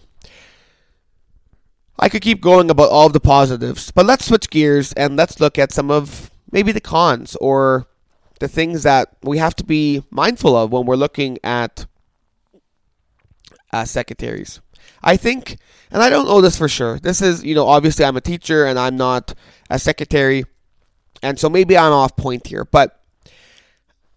I 1.99 2.09
could 2.09 2.21
keep 2.21 2.41
going 2.41 2.71
about 2.71 2.89
all 2.89 3.07
of 3.07 3.13
the 3.13 3.19
positives, 3.19 3.91
but 3.91 4.05
let's 4.05 4.25
switch 4.25 4.49
gears 4.49 4.91
and 4.93 5.15
let's 5.15 5.39
look 5.39 5.59
at 5.59 5.71
some 5.71 5.91
of 5.91 6.31
maybe 6.51 6.71
the 6.71 6.81
cons 6.81 7.35
or 7.37 7.87
the 8.39 8.47
things 8.47 8.83
that 8.83 9.15
we 9.21 9.37
have 9.37 9.55
to 9.55 9.63
be 9.63 10.03
mindful 10.09 10.55
of 10.55 10.71
when 10.71 10.85
we're 10.85 10.95
looking 10.95 11.37
at 11.43 11.85
uh, 13.71 13.85
secretaries. 13.85 14.59
I 15.03 15.17
think, 15.17 15.57
and 15.91 16.01
I 16.01 16.09
don't 16.09 16.27
know 16.27 16.41
this 16.41 16.57
for 16.57 16.67
sure. 16.67 16.99
This 16.99 17.21
is, 17.21 17.43
you 17.43 17.55
know, 17.55 17.67
obviously 17.67 18.05
I'm 18.05 18.17
a 18.17 18.21
teacher 18.21 18.65
and 18.65 18.77
I'm 18.77 18.95
not 18.97 19.33
a 19.69 19.79
secretary, 19.79 20.43
and 21.23 21.39
so 21.39 21.49
maybe 21.49 21.77
I'm 21.77 21.91
off 21.91 22.15
point 22.15 22.47
here, 22.47 22.65
but 22.65 22.99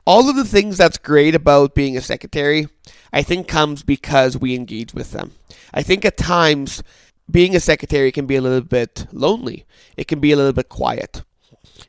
all 0.07 0.29
of 0.29 0.37
the 0.37 0.45
things 0.45 0.77
that's 0.77 0.99
great 0.99 1.35
about 1.35 1.75
being 1.75 1.97
a 1.97 2.03
secretary, 2.03 2.69
I 3.13 3.23
think 3.23 3.49
comes 3.49 3.83
because 3.83 4.37
we 4.37 4.55
engage 4.55 4.93
with 4.93 5.13
them. 5.13 5.33
I 5.73 5.83
think 5.83 6.05
at 6.05 6.17
times 6.17 6.83
being 7.31 7.57
a 7.57 7.61
secretary 7.61 8.13
can 8.13 8.27
be 8.27 8.37
a 8.37 8.43
little 8.43 8.61
bit 8.61 9.07
lonely. 9.13 9.65
It 9.97 10.09
can 10.09 10.21
be 10.21 10.33
a 10.33 10.37
little 10.37 10.53
bit 10.53 10.69
quiet. 10.69 11.23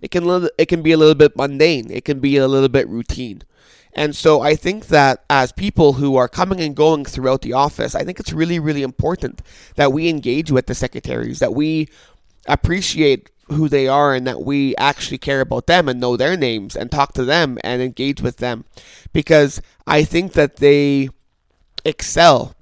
It 0.01 0.11
can 0.11 0.49
it 0.57 0.65
can 0.67 0.81
be 0.81 0.91
a 0.91 0.97
little 0.97 1.15
bit 1.15 1.35
mundane. 1.35 1.91
It 1.91 2.05
can 2.05 2.19
be 2.19 2.37
a 2.37 2.47
little 2.47 2.69
bit 2.69 2.87
routine. 2.87 3.43
And 3.93 4.13
so 4.13 4.41
I 4.41 4.55
think 4.55 4.87
that 4.87 5.23
as 5.29 5.53
people 5.53 5.93
who 5.93 6.17
are 6.17 6.27
coming 6.27 6.59
and 6.59 6.75
going 6.75 7.05
throughout 7.05 7.41
the 7.41 7.53
office, 7.53 7.95
I 7.95 8.03
think 8.03 8.19
it's 8.19 8.33
really, 8.33 8.59
really 8.59 8.83
important 8.83 9.41
that 9.75 9.93
we 9.93 10.09
engage 10.09 10.51
with 10.51 10.65
the 10.67 10.75
secretaries, 10.75 11.39
that 11.39 11.53
we 11.53 11.87
appreciate 12.45 13.31
who 13.47 13.69
they 13.69 13.87
are 13.87 14.13
and 14.13 14.25
that 14.27 14.41
we 14.41 14.75
actually 14.75 15.17
care 15.17 15.41
about 15.41 15.67
them 15.67 15.87
and 15.87 15.99
know 15.99 16.17
their 16.17 16.35
names 16.35 16.75
and 16.75 16.91
talk 16.91 17.13
to 17.13 17.23
them 17.23 17.57
and 17.63 17.81
engage 17.81 18.21
with 18.21 18.37
them 18.37 18.65
because 19.13 19.61
I 19.85 20.03
think 20.03 20.33
that 20.33 20.57
they 20.57 21.09
excel 21.85 22.54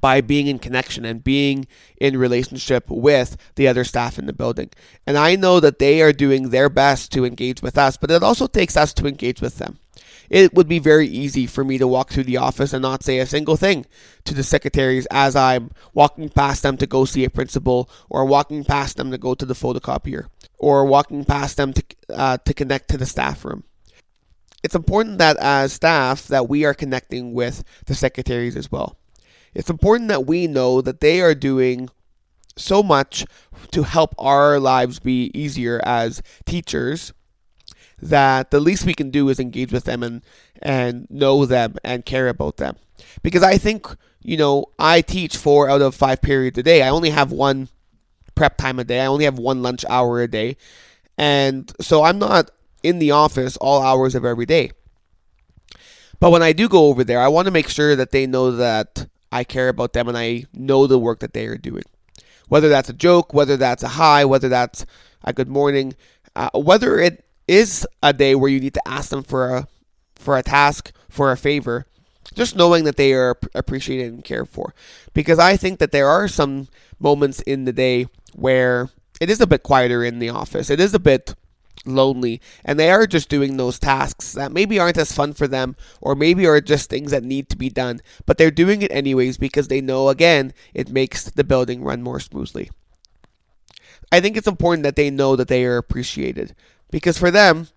by 0.00 0.20
being 0.20 0.46
in 0.46 0.58
connection 0.58 1.04
and 1.04 1.24
being 1.24 1.66
in 2.00 2.16
relationship 2.16 2.90
with 2.90 3.36
the 3.56 3.68
other 3.68 3.84
staff 3.84 4.18
in 4.18 4.26
the 4.26 4.32
building. 4.32 4.70
And 5.06 5.16
I 5.16 5.36
know 5.36 5.60
that 5.60 5.78
they 5.78 6.02
are 6.02 6.12
doing 6.12 6.50
their 6.50 6.68
best 6.68 7.12
to 7.12 7.24
engage 7.24 7.62
with 7.62 7.78
us, 7.78 7.96
but 7.96 8.10
it 8.10 8.22
also 8.22 8.46
takes 8.46 8.76
us 8.76 8.92
to 8.94 9.06
engage 9.06 9.40
with 9.40 9.58
them. 9.58 9.78
It 10.30 10.52
would 10.52 10.68
be 10.68 10.78
very 10.78 11.06
easy 11.06 11.46
for 11.46 11.64
me 11.64 11.78
to 11.78 11.88
walk 11.88 12.10
through 12.10 12.24
the 12.24 12.36
office 12.36 12.74
and 12.74 12.82
not 12.82 13.02
say 13.02 13.18
a 13.18 13.26
single 13.26 13.56
thing 13.56 13.86
to 14.24 14.34
the 14.34 14.42
secretaries 14.42 15.06
as 15.10 15.34
I'm 15.34 15.70
walking 15.94 16.28
past 16.28 16.62
them 16.62 16.76
to 16.78 16.86
go 16.86 17.06
see 17.06 17.24
a 17.24 17.30
principal 17.30 17.88
or 18.10 18.26
walking 18.26 18.62
past 18.62 18.98
them 18.98 19.10
to 19.10 19.16
go 19.16 19.34
to 19.34 19.46
the 19.46 19.54
photocopier 19.54 20.26
or 20.58 20.84
walking 20.84 21.24
past 21.24 21.56
them 21.56 21.72
to, 21.72 21.82
uh, 22.10 22.36
to 22.44 22.52
connect 22.52 22.88
to 22.90 22.98
the 22.98 23.06
staff 23.06 23.42
room 23.42 23.64
it's 24.62 24.74
important 24.74 25.18
that 25.18 25.36
as 25.38 25.72
staff 25.72 26.26
that 26.28 26.48
we 26.48 26.64
are 26.64 26.74
connecting 26.74 27.32
with 27.32 27.64
the 27.86 27.94
secretaries 27.94 28.56
as 28.56 28.70
well 28.70 28.98
it's 29.54 29.70
important 29.70 30.08
that 30.08 30.26
we 30.26 30.46
know 30.46 30.80
that 30.80 31.00
they 31.00 31.20
are 31.20 31.34
doing 31.34 31.88
so 32.56 32.82
much 32.82 33.24
to 33.70 33.84
help 33.84 34.14
our 34.18 34.58
lives 34.58 34.98
be 34.98 35.30
easier 35.34 35.80
as 35.84 36.22
teachers 36.44 37.12
that 38.00 38.50
the 38.50 38.60
least 38.60 38.86
we 38.86 38.94
can 38.94 39.10
do 39.10 39.28
is 39.28 39.40
engage 39.40 39.72
with 39.72 39.84
them 39.84 40.02
and 40.02 40.22
and 40.62 41.08
know 41.10 41.44
them 41.46 41.76
and 41.84 42.04
care 42.04 42.28
about 42.28 42.56
them. 42.56 42.76
Because 43.22 43.42
I 43.42 43.58
think, 43.58 43.86
you 44.22 44.36
know, 44.36 44.66
I 44.78 45.00
teach 45.00 45.36
4 45.36 45.68
out 45.68 45.82
of 45.82 45.94
5 45.94 46.20
periods 46.20 46.58
a 46.58 46.62
day. 46.62 46.82
I 46.82 46.88
only 46.88 47.10
have 47.10 47.30
one 47.32 47.68
prep 48.34 48.56
time 48.56 48.78
a 48.78 48.84
day. 48.84 49.00
I 49.00 49.06
only 49.06 49.24
have 49.24 49.38
one 49.38 49.62
lunch 49.62 49.84
hour 49.88 50.20
a 50.20 50.28
day. 50.28 50.56
And 51.16 51.72
so 51.80 52.04
I'm 52.04 52.18
not 52.18 52.50
in 52.82 52.98
the 52.98 53.10
office 53.10 53.56
all 53.56 53.82
hours 53.82 54.14
of 54.14 54.24
every 54.24 54.46
day. 54.46 54.70
But 56.20 56.30
when 56.30 56.42
I 56.42 56.52
do 56.52 56.68
go 56.68 56.86
over 56.86 57.04
there, 57.04 57.20
I 57.20 57.28
want 57.28 57.46
to 57.46 57.52
make 57.52 57.68
sure 57.68 57.94
that 57.94 58.10
they 58.10 58.26
know 58.26 58.52
that 58.52 59.06
I 59.30 59.44
care 59.44 59.68
about 59.68 59.92
them 59.92 60.08
and 60.08 60.16
I 60.16 60.44
know 60.52 60.86
the 60.86 60.98
work 60.98 61.20
that 61.20 61.32
they 61.32 61.46
are 61.46 61.56
doing. 61.56 61.84
Whether 62.48 62.68
that's 62.68 62.88
a 62.88 62.94
joke, 62.94 63.34
whether 63.34 63.56
that's 63.56 63.82
a 63.82 63.88
hi, 63.88 64.24
whether 64.24 64.48
that's 64.48 64.86
a 65.22 65.32
good 65.32 65.48
morning, 65.48 65.94
uh, 66.34 66.50
whether 66.54 66.98
it 66.98 67.24
is 67.46 67.86
a 68.02 68.12
day 68.12 68.34
where 68.34 68.50
you 68.50 68.60
need 68.60 68.74
to 68.74 68.88
ask 68.88 69.10
them 69.10 69.22
for 69.22 69.54
a 69.54 69.68
for 70.16 70.36
a 70.36 70.42
task, 70.42 70.92
for 71.08 71.30
a 71.30 71.36
favor, 71.36 71.86
just 72.34 72.56
knowing 72.56 72.84
that 72.84 72.96
they 72.96 73.12
are 73.12 73.38
appreciated 73.54 74.12
and 74.12 74.24
cared 74.24 74.48
for. 74.48 74.74
Because 75.14 75.38
I 75.38 75.56
think 75.56 75.78
that 75.78 75.92
there 75.92 76.08
are 76.08 76.26
some 76.28 76.68
moments 76.98 77.40
in 77.42 77.64
the 77.64 77.72
day 77.72 78.06
where 78.34 78.88
it 79.20 79.30
is 79.30 79.40
a 79.40 79.46
bit 79.46 79.62
quieter 79.62 80.04
in 80.04 80.18
the 80.18 80.28
office. 80.28 80.70
It 80.70 80.80
is 80.80 80.94
a 80.94 80.98
bit 80.98 81.34
lonely 81.88 82.40
and 82.64 82.78
they 82.78 82.90
are 82.90 83.06
just 83.06 83.28
doing 83.28 83.56
those 83.56 83.78
tasks 83.78 84.32
that 84.32 84.52
maybe 84.52 84.78
aren't 84.78 84.98
as 84.98 85.12
fun 85.12 85.32
for 85.32 85.46
them 85.46 85.76
or 86.00 86.14
maybe 86.14 86.46
are 86.46 86.60
just 86.60 86.88
things 86.88 87.10
that 87.10 87.24
need 87.24 87.48
to 87.48 87.56
be 87.56 87.68
done 87.68 88.00
but 88.26 88.38
they're 88.38 88.50
doing 88.50 88.82
it 88.82 88.90
anyways 88.92 89.36
because 89.38 89.68
they 89.68 89.80
know 89.80 90.08
again 90.08 90.52
it 90.74 90.90
makes 90.90 91.24
the 91.24 91.44
building 91.44 91.82
run 91.82 92.02
more 92.02 92.20
smoothly 92.20 92.70
i 94.12 94.20
think 94.20 94.36
it's 94.36 94.46
important 94.46 94.82
that 94.82 94.96
they 94.96 95.10
know 95.10 95.36
that 95.36 95.48
they 95.48 95.64
are 95.64 95.76
appreciated 95.76 96.54
because 96.90 97.18
for 97.18 97.30
them 97.30 97.68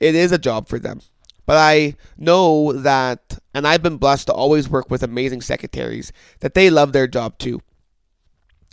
it 0.00 0.14
is 0.14 0.32
a 0.32 0.38
job 0.38 0.68
for 0.68 0.78
them 0.78 1.00
but 1.46 1.56
i 1.56 1.94
know 2.16 2.72
that 2.72 3.38
and 3.54 3.66
i've 3.66 3.82
been 3.82 3.96
blessed 3.96 4.26
to 4.26 4.32
always 4.32 4.68
work 4.68 4.90
with 4.90 5.02
amazing 5.02 5.40
secretaries 5.40 6.12
that 6.40 6.54
they 6.54 6.70
love 6.70 6.92
their 6.92 7.06
job 7.06 7.38
too 7.38 7.60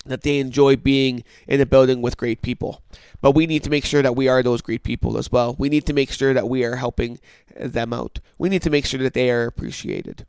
that 0.05 0.21
they 0.21 0.39
enjoy 0.39 0.75
being 0.75 1.23
in 1.47 1.61
a 1.61 1.65
building 1.65 2.01
with 2.01 2.17
great 2.17 2.41
people. 2.41 2.81
But 3.21 3.31
we 3.31 3.47
need 3.47 3.63
to 3.63 3.69
make 3.69 3.85
sure 3.85 4.01
that 4.01 4.15
we 4.15 4.27
are 4.27 4.41
those 4.41 4.61
great 4.61 4.83
people 4.83 5.17
as 5.17 5.31
well. 5.31 5.55
We 5.57 5.69
need 5.69 5.85
to 5.87 5.93
make 5.93 6.11
sure 6.11 6.33
that 6.33 6.47
we 6.47 6.63
are 6.63 6.77
helping 6.77 7.19
them 7.59 7.93
out. 7.93 8.19
We 8.37 8.49
need 8.49 8.61
to 8.63 8.69
make 8.69 8.85
sure 8.85 9.01
that 9.01 9.13
they 9.13 9.29
are 9.29 9.45
appreciated. 9.45 10.25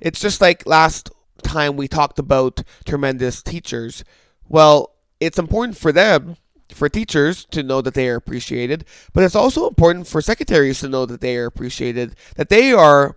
It's 0.00 0.20
just 0.20 0.40
like 0.40 0.66
last 0.66 1.10
time 1.42 1.76
we 1.76 1.88
talked 1.88 2.18
about 2.18 2.62
tremendous 2.84 3.42
teachers. 3.42 4.04
Well, 4.48 4.94
it's 5.20 5.38
important 5.38 5.76
for 5.76 5.92
them, 5.92 6.36
for 6.70 6.88
teachers, 6.88 7.44
to 7.46 7.62
know 7.62 7.80
that 7.82 7.94
they 7.94 8.08
are 8.08 8.16
appreciated, 8.16 8.84
but 9.12 9.24
it's 9.24 9.34
also 9.34 9.68
important 9.68 10.06
for 10.06 10.20
secretaries 10.20 10.80
to 10.80 10.88
know 10.88 11.06
that 11.06 11.20
they 11.20 11.36
are 11.36 11.46
appreciated, 11.46 12.16
that 12.36 12.48
they 12.48 12.72
are 12.72 13.16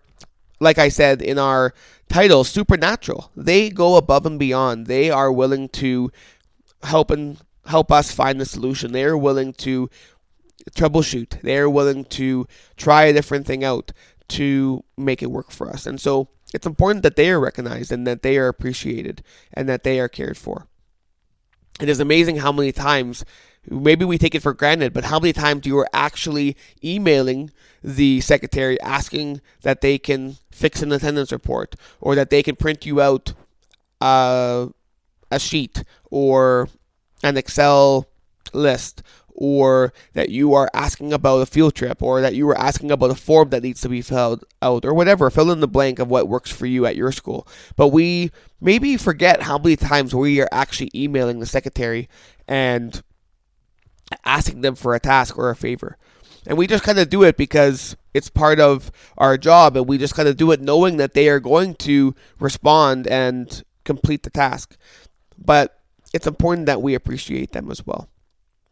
like 0.59 0.77
I 0.77 0.89
said 0.89 1.21
in 1.21 1.37
our 1.37 1.73
title, 2.09 2.43
supernatural. 2.43 3.31
They 3.35 3.69
go 3.69 3.95
above 3.95 4.25
and 4.25 4.39
beyond. 4.39 4.87
They 4.87 5.09
are 5.09 5.31
willing 5.31 5.69
to 5.69 6.11
help 6.83 7.11
and 7.11 7.37
help 7.67 7.91
us 7.91 8.11
find 8.11 8.39
the 8.39 8.45
solution. 8.45 8.91
They 8.91 9.03
are 9.03 9.17
willing 9.17 9.53
to 9.53 9.89
troubleshoot. 10.71 11.41
They 11.41 11.57
are 11.57 11.69
willing 11.69 12.05
to 12.05 12.47
try 12.75 13.05
a 13.05 13.13
different 13.13 13.45
thing 13.45 13.63
out 13.63 13.91
to 14.29 14.83
make 14.97 15.21
it 15.21 15.31
work 15.31 15.51
for 15.51 15.69
us. 15.69 15.85
And 15.85 15.99
so 15.99 16.29
it's 16.53 16.67
important 16.67 17.03
that 17.03 17.15
they 17.15 17.29
are 17.29 17.39
recognized 17.39 17.91
and 17.91 18.05
that 18.07 18.23
they 18.23 18.37
are 18.37 18.47
appreciated 18.47 19.23
and 19.53 19.67
that 19.69 19.83
they 19.83 19.99
are 19.99 20.09
cared 20.09 20.37
for. 20.37 20.67
It 21.79 21.89
is 21.89 21.99
amazing 21.99 22.37
how 22.37 22.51
many 22.51 22.71
times 22.71 23.23
maybe 23.69 24.05
we 24.05 24.17
take 24.17 24.33
it 24.33 24.41
for 24.41 24.53
granted, 24.53 24.93
but 24.93 25.05
how 25.05 25.19
many 25.19 25.33
times 25.33 25.65
you 25.65 25.77
are 25.77 25.89
actually 25.93 26.55
emailing 26.83 27.51
the 27.83 28.21
secretary 28.21 28.79
asking 28.81 29.41
that 29.61 29.81
they 29.81 29.97
can 29.97 30.37
fix 30.51 30.81
an 30.81 30.91
attendance 30.91 31.31
report 31.31 31.75
or 32.01 32.15
that 32.15 32.29
they 32.29 32.41
can 32.41 32.55
print 32.55 32.85
you 32.85 33.01
out 33.01 33.33
uh, 34.01 34.67
a 35.29 35.39
sheet 35.39 35.83
or 36.09 36.69
an 37.23 37.37
Excel 37.37 38.07
list 38.53 39.03
or 39.39 39.93
that 40.13 40.29
you 40.29 40.53
are 40.53 40.69
asking 40.73 41.13
about 41.13 41.37
a 41.37 41.45
field 41.45 41.75
trip 41.75 42.01
or 42.01 42.21
that 42.21 42.33
you 42.33 42.47
are 42.49 42.57
asking 42.57 42.89
about 42.89 43.11
a 43.11 43.15
form 43.15 43.49
that 43.49 43.61
needs 43.61 43.81
to 43.81 43.89
be 43.89 44.01
filled 44.01 44.43
out 44.63 44.83
or 44.83 44.93
whatever 44.93 45.29
fill 45.29 45.51
in 45.51 45.59
the 45.59 45.67
blank 45.67 45.99
of 45.99 46.09
what 46.09 46.27
works 46.27 46.51
for 46.51 46.65
you 46.65 46.87
at 46.87 46.95
your 46.95 47.11
school 47.11 47.47
but 47.75 47.89
we 47.89 48.31
maybe 48.59 48.97
forget 48.97 49.43
how 49.43 49.57
many 49.59 49.75
times 49.75 50.15
we 50.15 50.41
are 50.41 50.49
actually 50.51 50.89
emailing 50.95 51.39
the 51.39 51.45
secretary 51.45 52.09
and 52.47 53.03
asking 54.25 54.61
them 54.61 54.75
for 54.75 54.95
a 54.95 54.99
task 54.99 55.37
or 55.37 55.49
a 55.49 55.55
favor. 55.55 55.97
And 56.45 56.57
we 56.57 56.67
just 56.67 56.83
kind 56.83 56.99
of 56.99 57.09
do 57.09 57.23
it 57.23 57.35
because 57.35 57.97
it's 58.13 58.29
part 58.29 58.59
of 58.59 58.91
our 59.17 59.37
job, 59.37 59.75
and 59.75 59.87
we 59.87 59.97
just 59.97 60.15
kind 60.15 60.29
of 60.29 60.37
do 60.37 60.51
it 60.51 60.61
knowing 60.61 60.97
that 60.97 61.13
they 61.13 61.27
are 61.27 61.39
going 61.39 61.75
to 61.75 62.15
respond 62.39 63.05
and 63.07 63.63
complete 63.83 64.23
the 64.23 64.29
task. 64.29 64.77
But 65.37 65.76
it's 66.13 66.27
important 66.27 66.65
that 66.67 66.81
we 66.81 66.95
appreciate 66.95 67.51
them 67.51 67.69
as 67.71 67.85
well. 67.85 68.09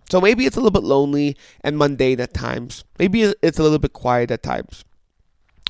So 0.10 0.22
maybe 0.22 0.46
it's 0.46 0.56
a 0.56 0.60
little 0.60 0.72
bit 0.72 0.84
lonely 0.84 1.36
and 1.62 1.78
mundane 1.78 2.20
at 2.22 2.34
times. 2.34 2.84
Maybe 3.00 3.34
it's 3.42 3.60
a 3.60 3.64
little 3.64 3.80
bit 3.80 3.94
quiet 3.94 4.32
at 4.32 4.44
times. 4.44 4.86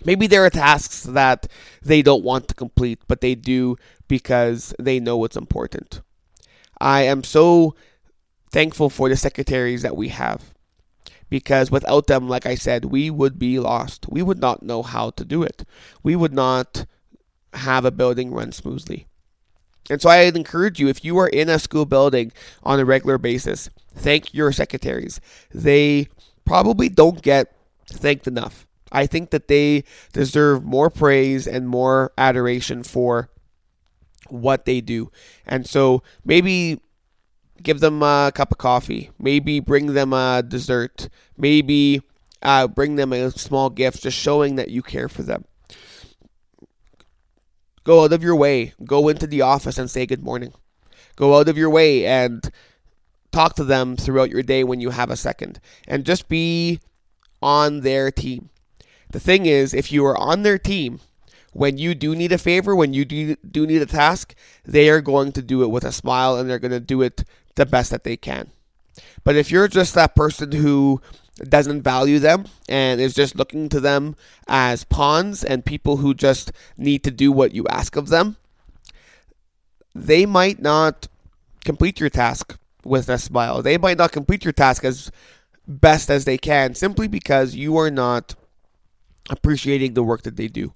Maybe 0.03 0.27
there 0.27 0.45
are 0.45 0.49
tasks 0.49 1.03
that 1.03 1.47
they 1.81 2.01
don't 2.01 2.23
want 2.23 2.49
to 2.49 2.53
complete, 2.53 2.99
but 3.07 3.21
they 3.21 3.33
do 3.33 3.77
because 4.07 4.73
they 4.77 4.99
know 4.99 5.23
it's 5.23 5.37
important. 5.37 6.01
I 6.79 7.03
am 7.03 7.23
so 7.23 7.75
thankful 8.51 8.89
for 8.89 9.07
the 9.07 9.15
secretaries 9.15 9.83
that 9.83 9.95
we 9.95 10.09
have. 10.09 10.53
Because 11.29 11.71
without 11.71 12.07
them, 12.07 12.29
like 12.29 12.45
I 12.45 12.55
said, 12.55 12.85
we 12.85 13.09
would 13.09 13.39
be 13.39 13.57
lost. 13.57 14.05
We 14.09 14.21
would 14.21 14.39
not 14.39 14.61
know 14.61 14.83
how 14.83 15.09
to 15.11 15.25
do 15.25 15.41
it. 15.41 15.65
We 16.03 16.15
would 16.15 16.33
not 16.33 16.85
have 17.53 17.83
a 17.83 17.91
building 17.91 18.31
run 18.31 18.51
smoothly. 18.51 19.07
And 19.89 20.01
so 20.01 20.09
I'd 20.09 20.35
encourage 20.35 20.79
you, 20.79 20.87
if 20.87 21.05
you 21.05 21.17
are 21.19 21.27
in 21.27 21.49
a 21.49 21.59
school 21.59 21.85
building 21.85 22.31
on 22.63 22.79
a 22.79 22.85
regular 22.85 23.17
basis, 23.17 23.69
thank 23.93 24.33
your 24.33 24.51
secretaries. 24.51 25.21
They 25.53 26.07
probably 26.43 26.89
don't 26.89 27.21
get 27.21 27.55
thanked 27.87 28.27
enough. 28.27 28.65
I 28.91 29.07
think 29.07 29.31
that 29.31 29.47
they 29.47 29.83
deserve 30.13 30.63
more 30.63 30.89
praise 30.89 31.47
and 31.47 31.67
more 31.67 32.11
adoration 32.17 32.83
for 32.83 33.29
what 34.29 34.65
they 34.65 34.81
do. 34.81 35.11
And 35.45 35.67
so 35.67 36.01
maybe 36.23 36.81
give 37.61 37.79
them 37.79 38.01
a 38.01 38.31
cup 38.33 38.51
of 38.51 38.57
coffee, 38.57 39.11
maybe 39.19 39.59
bring 39.59 39.93
them 39.93 40.13
a 40.13 40.43
dessert, 40.47 41.09
maybe 41.37 42.01
uh, 42.41 42.67
bring 42.67 42.95
them 42.95 43.13
a 43.13 43.31
small 43.31 43.69
gift, 43.69 44.03
just 44.03 44.17
showing 44.17 44.55
that 44.55 44.69
you 44.69 44.81
care 44.81 45.09
for 45.09 45.23
them. 45.23 45.45
Go 47.85 48.03
out 48.03 48.11
of 48.11 48.23
your 48.23 48.35
way, 48.35 48.73
go 48.83 49.07
into 49.07 49.27
the 49.27 49.41
office 49.41 49.77
and 49.77 49.89
say 49.89 50.05
good 50.05 50.23
morning. 50.23 50.53
Go 51.15 51.37
out 51.37 51.47
of 51.47 51.57
your 51.57 51.69
way 51.69 52.05
and 52.05 52.51
talk 53.31 53.55
to 53.55 53.63
them 53.63 53.95
throughout 53.95 54.29
your 54.29 54.43
day 54.43 54.63
when 54.63 54.81
you 54.81 54.89
have 54.89 55.09
a 55.09 55.15
second, 55.15 55.61
and 55.87 56.05
just 56.05 56.27
be 56.27 56.79
on 57.41 57.81
their 57.81 58.11
team. 58.11 58.49
The 59.11 59.19
thing 59.19 59.45
is, 59.45 59.73
if 59.73 59.91
you 59.91 60.05
are 60.05 60.17
on 60.17 60.41
their 60.41 60.57
team, 60.57 60.99
when 61.53 61.77
you 61.77 61.95
do 61.95 62.15
need 62.15 62.31
a 62.31 62.37
favor, 62.37 62.75
when 62.75 62.93
you 62.93 63.05
do, 63.05 63.35
do 63.49 63.65
need 63.65 63.81
a 63.81 63.85
task, 63.85 64.35
they 64.65 64.89
are 64.89 64.99
going 64.99 65.31
to 65.33 65.41
do 65.41 65.63
it 65.63 65.69
with 65.69 65.85
a 65.85 65.91
smile 65.91 66.35
and 66.35 66.49
they're 66.49 66.59
going 66.59 66.71
to 66.71 66.79
do 66.81 67.01
it 67.01 67.23
the 67.55 67.65
best 67.65 67.91
that 67.91 68.03
they 68.03 68.17
can. 68.17 68.49
But 69.23 69.35
if 69.35 69.51
you're 69.51 69.67
just 69.67 69.93
that 69.93 70.15
person 70.15 70.51
who 70.51 71.01
doesn't 71.43 71.81
value 71.81 72.19
them 72.19 72.45
and 72.69 73.01
is 73.01 73.13
just 73.13 73.35
looking 73.35 73.67
to 73.69 73.79
them 73.79 74.15
as 74.47 74.83
pawns 74.83 75.43
and 75.43 75.65
people 75.65 75.97
who 75.97 76.13
just 76.13 76.51
need 76.77 77.03
to 77.03 77.11
do 77.11 77.31
what 77.31 77.53
you 77.53 77.65
ask 77.69 77.95
of 77.95 78.09
them, 78.09 78.37
they 79.93 80.25
might 80.25 80.61
not 80.61 81.07
complete 81.63 81.99
your 81.99 82.09
task 82.09 82.57
with 82.83 83.09
a 83.09 83.17
smile. 83.17 83.61
They 83.61 83.77
might 83.77 83.97
not 83.97 84.11
complete 84.11 84.45
your 84.45 84.53
task 84.53 84.83
as 84.85 85.11
best 85.67 86.09
as 86.09 86.25
they 86.25 86.37
can 86.37 86.75
simply 86.75 87.07
because 87.07 87.55
you 87.55 87.77
are 87.77 87.91
not 87.91 88.35
appreciating 89.29 89.93
the 89.93 90.03
work 90.03 90.21
that 90.23 90.37
they 90.37 90.47
do. 90.47 90.73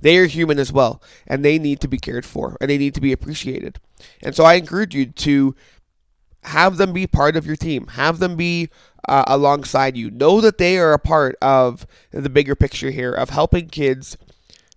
They 0.00 0.18
are 0.18 0.26
human 0.26 0.58
as 0.58 0.72
well, 0.72 1.02
and 1.26 1.44
they 1.44 1.58
need 1.58 1.80
to 1.80 1.88
be 1.88 1.98
cared 1.98 2.24
for 2.24 2.56
and 2.60 2.70
they 2.70 2.78
need 2.78 2.94
to 2.94 3.00
be 3.00 3.12
appreciated. 3.12 3.78
And 4.22 4.34
so 4.34 4.44
I 4.44 4.54
encourage 4.54 4.94
you 4.94 5.06
to 5.06 5.54
have 6.42 6.76
them 6.76 6.92
be 6.92 7.06
part 7.06 7.36
of 7.36 7.46
your 7.46 7.56
team, 7.56 7.88
have 7.88 8.18
them 8.18 8.36
be 8.36 8.68
uh, 9.08 9.24
alongside 9.26 9.96
you. 9.96 10.10
Know 10.10 10.40
that 10.40 10.58
they 10.58 10.78
are 10.78 10.92
a 10.92 10.98
part 10.98 11.36
of 11.42 11.86
the 12.10 12.30
bigger 12.30 12.54
picture 12.54 12.90
here 12.90 13.12
of 13.12 13.30
helping 13.30 13.68
kids 13.68 14.16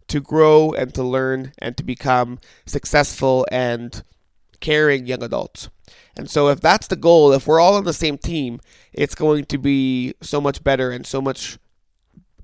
to 0.07 0.21
grow 0.21 0.71
and 0.71 0.93
to 0.93 1.03
learn 1.03 1.53
and 1.59 1.75
to 1.77 1.83
become 1.83 2.39
successful 2.65 3.45
and 3.51 4.03
caring 4.59 5.05
young 5.05 5.23
adults. 5.23 5.69
And 6.15 6.29
so, 6.29 6.47
if 6.47 6.59
that's 6.59 6.87
the 6.87 6.95
goal, 6.95 7.31
if 7.31 7.45
we're 7.45 7.59
all 7.59 7.75
on 7.75 7.83
the 7.83 7.93
same 7.93 8.17
team, 8.17 8.59
it's 8.91 9.15
going 9.15 9.45
to 9.45 9.57
be 9.57 10.15
so 10.21 10.41
much 10.41 10.63
better 10.63 10.91
and 10.91 11.05
so 11.05 11.21
much 11.21 11.59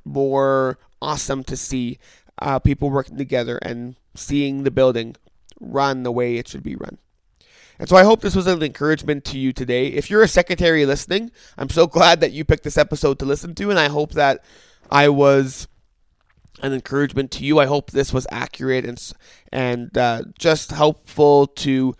more 0.06 0.78
awesome 1.02 1.44
to 1.46 1.58
see 1.58 1.98
uh, 2.40 2.60
people 2.60 2.90
working 2.90 3.18
together 3.18 3.58
and 3.62 3.96
seeing 4.16 4.64
the 4.64 4.72
building 4.72 5.16
run 5.60 6.04
the 6.04 6.12
way 6.12 6.38
it 6.38 6.48
should 6.48 6.64
be 6.64 6.76
run. 6.76 6.98
And 7.80 7.90
so 7.90 7.96
I 7.96 8.04
hope 8.04 8.22
this 8.22 8.36
was 8.36 8.48
an 8.48 8.62
encouragement 8.62 9.26
to 9.26 9.40
you 9.40 9.52
today. 9.52 9.88
If 9.88 10.10
you're 10.10 10.22
a 10.22 10.28
secretary 10.28 10.86
listening, 10.86 11.32
I'm 11.58 11.70
so 11.70 11.88
glad 11.88 12.22
that 12.22 12.32
you 12.32 12.46
picked 12.46 12.64
this 12.64 12.78
episode 12.78 13.20
to 13.20 13.26
listen 13.26 13.56
to, 13.56 13.70
and 13.70 13.80
I 13.80 13.90
hope 13.90 14.12
that 14.12 14.44
I 14.92 15.10
was 15.10 15.68
an 16.62 16.74
encouragement 16.74 17.32
to 17.32 17.44
you. 17.44 17.60
I 17.60 17.66
hope 17.66 17.92
this 17.92 18.14
was 18.14 18.28
accurate 18.32 18.86
and 18.86 19.14
and 19.52 19.98
uh, 19.98 20.24
just 20.38 20.72
helpful 20.72 21.48
to 21.48 21.96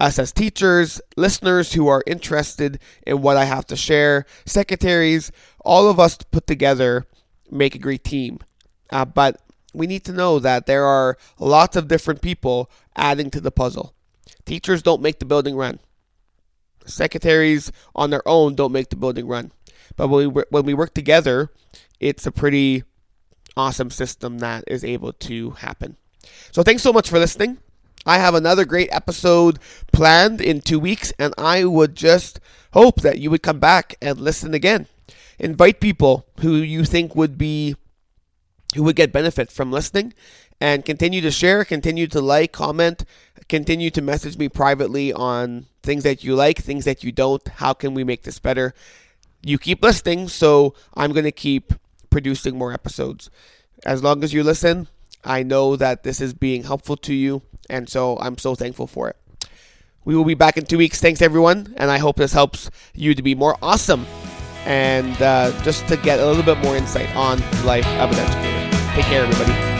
us 0.00 0.18
as 0.18 0.32
teachers, 0.32 1.00
listeners 1.16 1.72
who 1.72 1.88
are 1.88 2.04
interested 2.06 2.78
in 3.06 3.20
what 3.20 3.36
I 3.36 3.44
have 3.44 3.66
to 3.66 3.76
share, 3.76 4.26
secretaries, 4.46 5.32
all 5.64 5.88
of 5.88 5.98
us 5.98 6.16
put 6.16 6.46
together 6.46 7.06
make 7.50 7.74
a 7.74 7.78
great 7.78 8.04
team. 8.04 8.38
Uh, 8.90 9.04
but 9.04 9.40
we 9.74 9.86
need 9.86 10.04
to 10.04 10.12
know 10.12 10.38
that 10.38 10.66
there 10.66 10.84
are 10.84 11.16
lots 11.38 11.76
of 11.76 11.88
different 11.88 12.22
people 12.22 12.70
adding 12.96 13.30
to 13.30 13.40
the 13.40 13.50
puzzle. 13.50 13.94
Teachers 14.48 14.82
don't 14.82 15.02
make 15.02 15.18
the 15.18 15.26
building 15.26 15.56
run. 15.56 15.78
Secretaries 16.86 17.70
on 17.94 18.08
their 18.08 18.26
own 18.26 18.54
don't 18.54 18.72
make 18.72 18.88
the 18.88 18.96
building 18.96 19.26
run. 19.26 19.52
But 19.94 20.08
when 20.08 20.32
we, 20.32 20.42
when 20.48 20.64
we 20.64 20.72
work 20.72 20.94
together, 20.94 21.50
it's 22.00 22.24
a 22.24 22.32
pretty 22.32 22.84
awesome 23.58 23.90
system 23.90 24.38
that 24.38 24.64
is 24.66 24.84
able 24.84 25.12
to 25.12 25.50
happen. 25.50 25.98
So 26.50 26.62
thanks 26.62 26.82
so 26.82 26.94
much 26.94 27.10
for 27.10 27.18
listening. 27.18 27.58
I 28.06 28.16
have 28.16 28.34
another 28.34 28.64
great 28.64 28.88
episode 28.90 29.58
planned 29.92 30.40
in 30.40 30.62
two 30.62 30.80
weeks, 30.80 31.12
and 31.18 31.34
I 31.36 31.66
would 31.66 31.94
just 31.94 32.40
hope 32.72 33.02
that 33.02 33.18
you 33.18 33.30
would 33.30 33.42
come 33.42 33.60
back 33.60 33.96
and 34.00 34.18
listen 34.18 34.54
again. 34.54 34.86
Invite 35.38 35.78
people 35.78 36.26
who 36.40 36.54
you 36.54 36.86
think 36.86 37.14
would 37.14 37.36
be 37.36 37.76
who 38.74 38.82
would 38.82 38.96
get 38.96 39.12
benefit 39.12 39.52
from 39.52 39.70
listening 39.70 40.14
and 40.60 40.84
continue 40.84 41.20
to 41.20 41.30
share, 41.30 41.64
continue 41.64 42.06
to 42.06 42.20
like, 42.20 42.52
comment, 42.52 43.04
continue 43.48 43.90
to 43.90 44.02
message 44.02 44.36
me 44.36 44.48
privately 44.48 45.12
on 45.12 45.66
things 45.82 46.04
that 46.04 46.22
you 46.22 46.34
like, 46.34 46.58
things 46.58 46.84
that 46.84 47.02
you 47.02 47.12
don't. 47.12 47.46
How 47.48 47.72
can 47.72 47.94
we 47.94 48.04
make 48.04 48.22
this 48.22 48.38
better? 48.38 48.74
You 49.42 49.58
keep 49.58 49.82
listening, 49.82 50.28
so 50.28 50.74
I'm 50.94 51.12
going 51.12 51.24
to 51.24 51.32
keep 51.32 51.72
producing 52.10 52.58
more 52.58 52.72
episodes. 52.72 53.30
As 53.86 54.02
long 54.02 54.22
as 54.24 54.32
you 54.32 54.42
listen, 54.42 54.88
I 55.24 55.42
know 55.42 55.76
that 55.76 56.02
this 56.02 56.20
is 56.20 56.34
being 56.34 56.64
helpful 56.64 56.96
to 56.98 57.14
you, 57.14 57.42
and 57.70 57.88
so 57.88 58.18
I'm 58.18 58.38
so 58.38 58.54
thankful 58.54 58.86
for 58.86 59.08
it. 59.08 59.16
We 60.04 60.16
will 60.16 60.24
be 60.24 60.34
back 60.34 60.56
in 60.56 60.64
two 60.64 60.78
weeks. 60.78 61.00
Thanks, 61.00 61.22
everyone, 61.22 61.74
and 61.76 61.90
I 61.90 61.98
hope 61.98 62.16
this 62.16 62.32
helps 62.32 62.70
you 62.94 63.14
to 63.14 63.22
be 63.22 63.34
more 63.34 63.56
awesome 63.62 64.06
and 64.64 65.20
uh, 65.22 65.50
just 65.62 65.86
to 65.88 65.96
get 65.96 66.18
a 66.18 66.26
little 66.26 66.42
bit 66.42 66.58
more 66.58 66.76
insight 66.76 67.14
on 67.14 67.40
life 67.64 67.86
of 67.86 68.10
an 68.12 68.18
educator. 68.18 68.94
Take 68.94 69.04
care, 69.06 69.24
everybody. 69.24 69.77